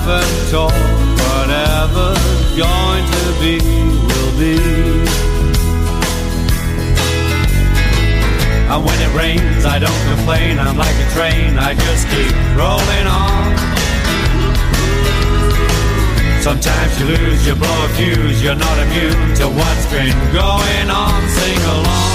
Laugh 0.08 0.52
talk. 0.52 0.74
Whatever's 1.22 2.58
going 2.58 3.06
to 3.16 3.26
be, 3.40 3.58
will 4.08 4.34
be. 4.40 4.58
And 8.72 8.86
when 8.86 8.98
it 9.02 9.14
rains, 9.14 9.66
I 9.66 9.78
don't 9.80 10.04
complain. 10.16 10.60
I'm 10.60 10.78
like 10.78 10.96
a 10.96 11.10
train, 11.12 11.60
I 11.60 11.74
just 11.76 12.08
keep 12.10 12.34
rolling 12.58 13.08
on. 13.08 13.52
Sometimes 16.42 17.00
you 17.00 17.06
lose, 17.06 17.46
you 17.46 17.54
blow 17.56 17.86
a 17.86 17.90
fuse, 17.90 18.42
you're 18.42 18.56
not 18.56 18.78
immune 18.80 19.36
to 19.36 19.46
what's 19.48 19.86
been 19.92 20.18
going 20.34 20.90
on. 20.90 21.30
Sing 21.30 21.62
along. 21.76 22.12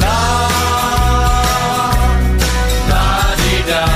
La, 0.00 0.48
la 2.88 3.34
di 3.36 3.70
da. 3.70 3.95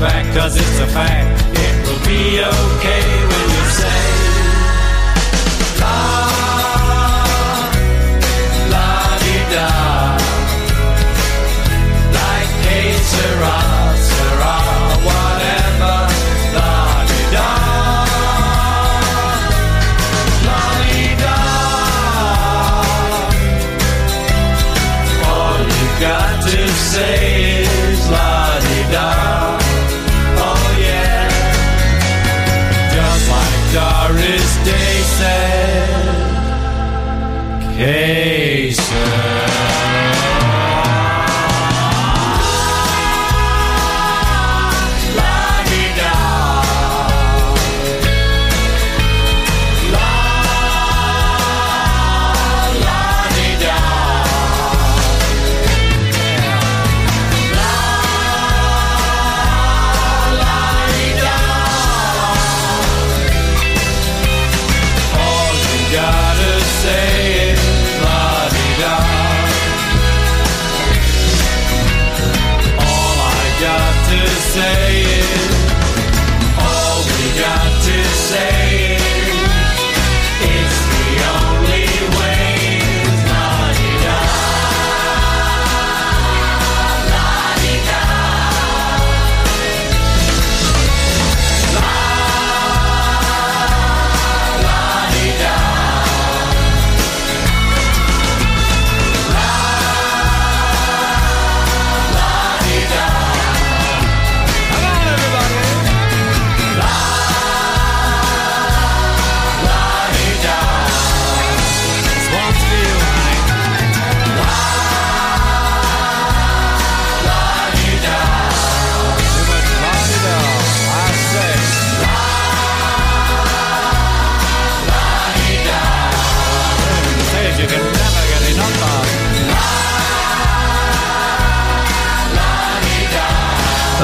back, 0.00 0.32
cause 0.34 0.56
it's 0.56 0.80
a 0.80 0.86
fact. 0.86 1.44
It 1.56 1.88
will 1.88 2.06
be 2.06 2.40
okay 2.40 3.27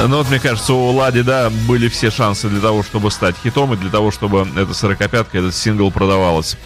Ну 0.07 0.17
вот, 0.17 0.29
мне 0.29 0.39
кажется, 0.39 0.73
у 0.73 0.91
Лади, 0.91 1.21
да, 1.21 1.49
были 1.67 1.87
все 1.87 2.11
шансы 2.11 2.47
для 2.49 2.59
того, 2.59 2.83
чтобы 2.83 3.09
стать 3.09 3.35
хитом 3.43 3.73
и 3.73 3.77
для 3.77 3.89
того, 3.89 4.11
чтобы 4.11 4.47
эта 4.55 4.73
сорокопятка, 4.73 5.39
этот 5.39 5.55
сингл 5.55 5.89
продавалась. 5.89 6.57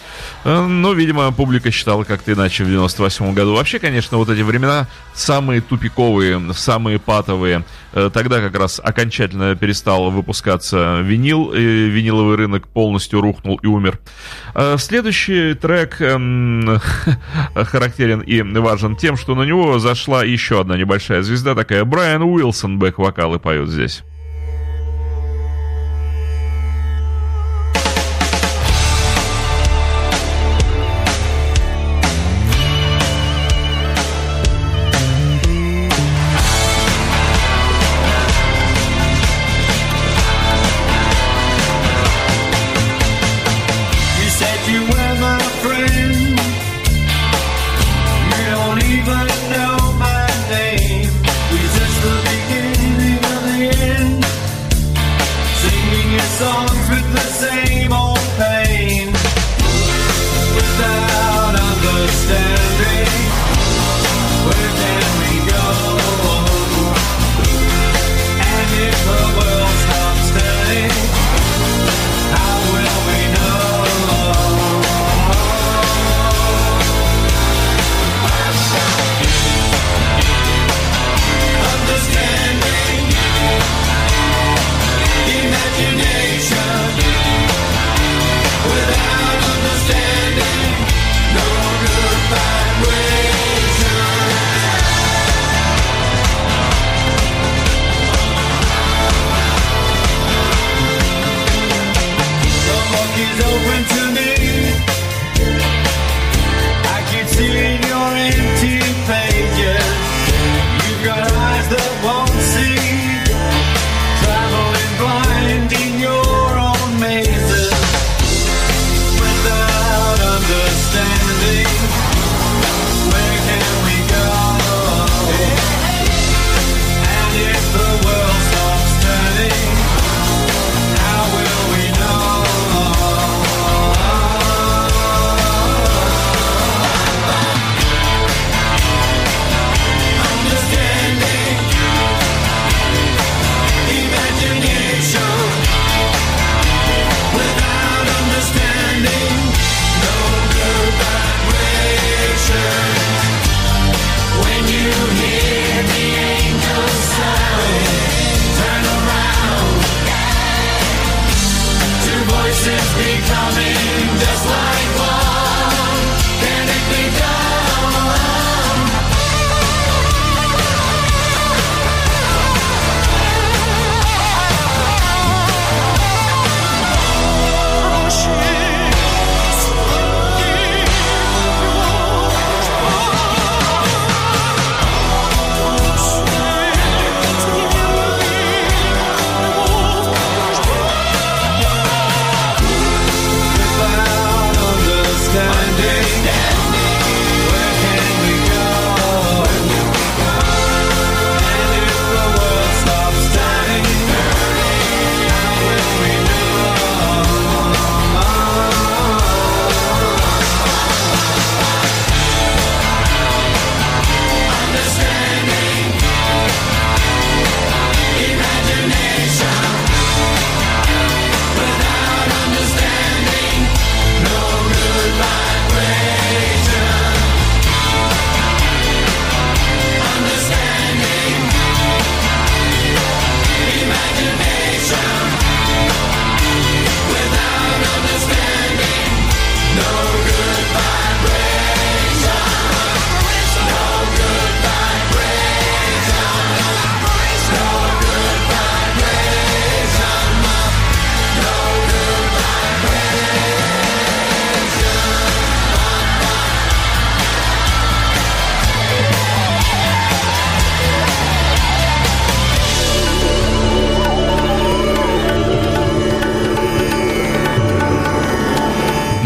Э, 0.44 0.66
Но, 0.66 0.92
видимо, 0.92 1.32
публика 1.32 1.70
считала 1.70 2.04
как-то 2.04 2.32
иначе 2.32 2.64
в 2.64 2.68
98 2.68 3.32
году. 3.32 3.54
Вообще, 3.54 3.78
конечно, 3.78 4.18
вот 4.18 4.28
эти 4.28 4.42
времена 4.42 4.88
самые 5.14 5.60
тупиковые, 5.60 6.52
самые 6.54 6.98
патовые. 6.98 7.64
Э, 7.92 8.10
Тогда 8.12 8.40
как 8.40 8.58
раз 8.58 8.80
окончательно 8.82 9.54
перестал 9.56 10.10
выпускаться 10.10 11.00
винил, 11.00 11.52
и 11.52 11.60
виниловый 11.60 12.36
рынок 12.36 12.68
полностью 12.68 13.20
рухнул 13.20 13.56
и 13.62 13.66
умер. 13.66 14.00
Э, 14.54 14.76
Следующий 14.78 15.54
трек 15.54 16.00
эм, 16.00 16.80
характерен 17.54 18.20
и 18.20 18.42
важен 18.42 18.96
тем, 18.96 19.16
что 19.16 19.34
на 19.34 19.44
него 19.44 19.78
зашла 19.78 20.24
еще 20.24 20.60
одна 20.60 20.76
небольшая 20.76 21.22
звезда, 21.22 21.54
такая 21.54 21.84
Брайан 21.84 22.22
Уилсон, 22.22 22.78
бэк-вокалы 23.30 23.38
поет 23.38 23.68
здесь. 23.68 24.02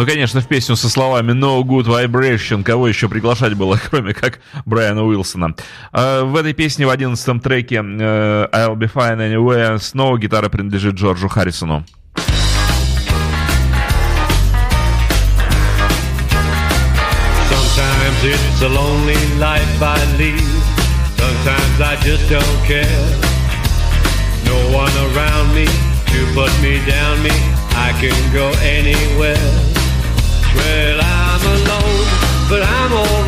Ну, 0.05 0.11
конечно, 0.11 0.43
в 0.43 0.47
песню 0.47 0.77
со 0.77 0.91
словами 0.91 1.33
No 1.33 1.63
Good 1.63 1.87
Vibration. 1.87 2.63
Кого 2.63 2.89
еще 2.89 3.09
приглашать 3.09 3.55
было, 3.55 3.81
кроме 3.91 4.13
как 4.13 4.39
Брайана 4.67 5.03
Уилсона. 5.03 5.55
А, 5.93 6.25
в 6.25 6.37
этой 6.37 6.53
песне 6.53 6.85
в 6.87 6.91
одиннадцатом 6.91 7.41
треке 7.41 7.77
э, 7.77 7.81
I'll 8.53 8.77
Be 8.77 8.93
Fine 8.93 9.33
Anyway 9.33 9.79
снова 9.79 10.19
гитара 10.19 10.51
принадлежит 10.51 10.97
Джорджу 10.97 11.29
Харрисону. 11.29 11.87
Put 26.35 26.51
me 26.63 26.85
down, 26.85 27.23
me. 27.23 27.31
I 27.77 27.93
can 28.01 28.33
go 28.33 28.51
anywhere. 28.61 29.74
Well, 30.57 31.01
I'm 31.03 31.43
alone, 31.57 32.07
but 32.49 32.63
I'm 32.63 32.93
alright. 32.93 33.24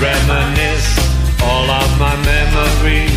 reminisce 0.00 0.98
all 1.42 1.70
of 1.70 1.98
my 1.98 2.16
memories. 2.24 3.13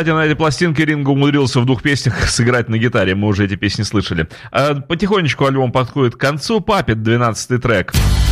Кстати, 0.00 0.14
на 0.14 0.24
этой 0.24 0.34
пластинке 0.34 0.86
Ринго 0.86 1.10
умудрился 1.10 1.60
в 1.60 1.66
двух 1.66 1.82
песнях 1.82 2.24
сыграть 2.30 2.70
на 2.70 2.78
гитаре. 2.78 3.14
Мы 3.14 3.28
уже 3.28 3.44
эти 3.44 3.54
песни 3.56 3.82
слышали. 3.82 4.28
А, 4.50 4.76
потихонечку 4.76 5.44
альбом 5.44 5.72
подходит 5.72 6.14
к 6.14 6.18
концу. 6.18 6.62
Папит, 6.62 7.02
12 7.02 7.60
трек. 7.60 7.92
Трек. 7.92 8.29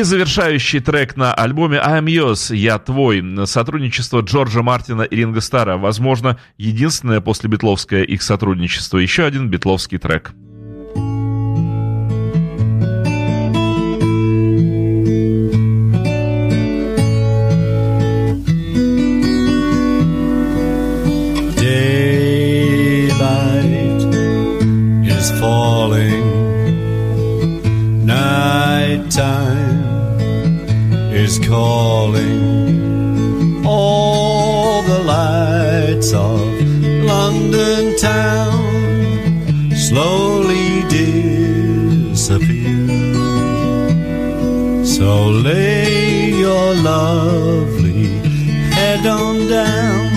И 0.00 0.02
завершающий 0.02 0.80
трек 0.80 1.18
на 1.18 1.34
альбоме 1.34 1.76
«I'm 1.76 2.06
Yours», 2.06 2.56
«Я 2.56 2.78
твой», 2.78 3.22
сотрудничество 3.46 4.22
Джорджа 4.22 4.62
Мартина 4.62 5.02
и 5.02 5.14
Ринга 5.14 5.42
Стара, 5.42 5.76
возможно, 5.76 6.38
единственное 6.56 7.20
после 7.20 7.50
битловское 7.50 8.04
их 8.04 8.22
сотрудничество, 8.22 8.96
еще 8.96 9.24
один 9.24 9.50
битловский 9.50 9.98
трек. 9.98 10.32
is 31.30 31.38
calling. 31.46 32.40
All 33.64 34.82
the 34.82 35.00
lights 35.16 36.12
of 36.12 36.40
London 37.12 37.96
town 37.96 38.62
slowly 39.88 40.70
disappear. 40.98 42.86
So 44.96 45.10
lay 45.48 46.30
your 46.46 46.68
lovely 46.92 48.06
head 48.76 49.06
on 49.06 49.36
down 49.58 50.10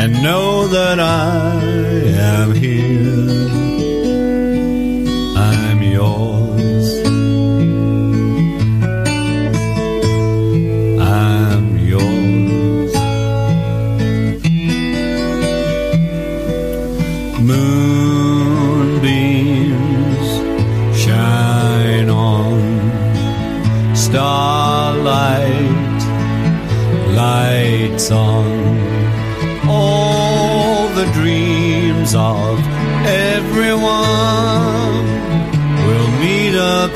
and 0.00 0.10
know 0.22 0.68
that 0.76 0.98
I 1.00 1.62
am 2.36 2.48
here. 2.54 3.07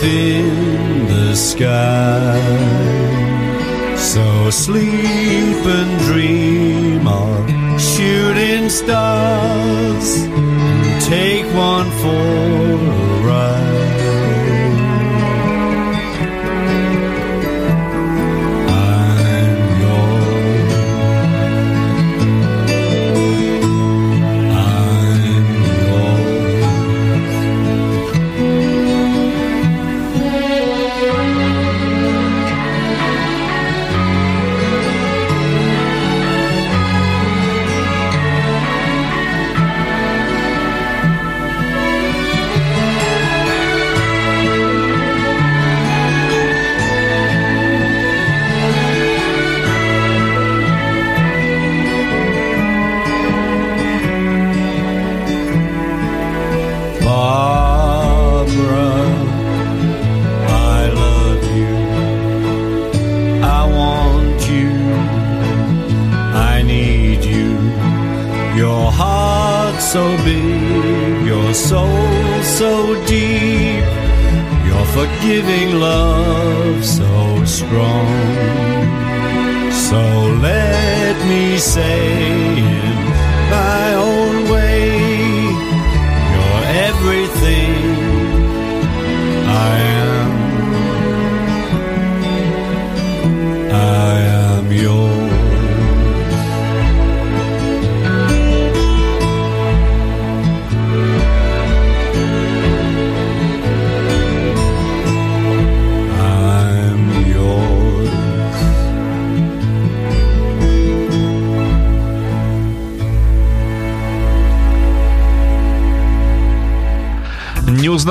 in 0.03 1.07
the 1.07 1.35
sky. 1.35 2.41
So 3.97 4.51
sleep 4.51 5.65
and 5.79 6.01
dream 6.01 7.07
of 7.07 7.81
shooting 7.81 8.69
stars. 8.69 10.09
Take 11.07 11.47
one 11.55 11.91
for 12.03 13.02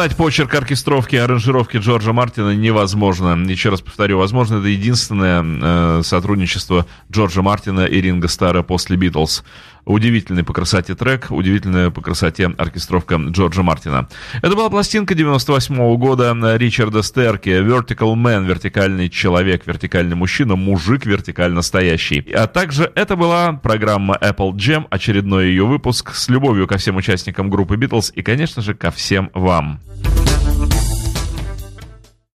узнать 0.02 0.18
почерк 0.18 0.56
оркестровки 0.56 1.14
и 1.14 1.20
аранжировки 1.20 1.78
Джорджа 1.78 2.12
Мартина 2.12 2.56
невозможно. 2.56 3.38
Еще 3.48 3.70
раз 3.70 3.82
повторю, 3.82 4.18
возможно, 4.18 4.56
это 4.56 4.68
единственное 4.68 5.46
э, 5.46 6.02
сотрудничество 6.04 6.88
Джорджа 7.12 7.44
Мартина 7.44 7.86
и 7.86 8.02
Ринга 8.02 8.28
Стара 8.28 8.64
после 8.64 8.98
Битлз. 8.98 9.44
Удивительный 9.86 10.44
по 10.44 10.54
красоте 10.54 10.96
трек, 10.96 11.28
удивительная 11.30 11.92
по 11.92 12.02
красоте 12.02 12.48
оркестровка 12.58 13.16
Джорджа 13.16 13.62
Мартина. 13.62 14.08
Это 14.42 14.56
была 14.56 14.72
пластинка 14.72 15.14
98 15.14 15.98
года 15.98 16.36
Ричарда 16.58 17.04
Стерки 17.04 17.52
«Vertical 17.52 18.16
Man», 18.16 18.46
вертикальный 18.46 19.08
человек, 19.08 19.68
вертикальный 19.68 20.16
мужчина, 20.16 20.56
мужик 20.56 21.06
вертикально 21.06 21.62
стоящий. 21.62 22.22
А 22.32 22.48
также 22.48 22.92
это 22.96 23.16
была 23.16 23.54
программа 23.54 24.18
Apple 24.20 24.54
Jam, 24.54 24.86
очередной 24.90 25.48
ее 25.48 25.66
выпуск 25.66 26.16
с 26.16 26.28
любовью 26.30 26.68
ко 26.68 26.78
всем 26.78 26.96
участникам 26.96 27.52
группы 27.52 27.76
Битлз 27.76 28.12
и, 28.16 28.24
конечно 28.24 28.64
же, 28.64 28.74
ко 28.74 28.90
всем 28.90 29.30
вам. 29.36 29.80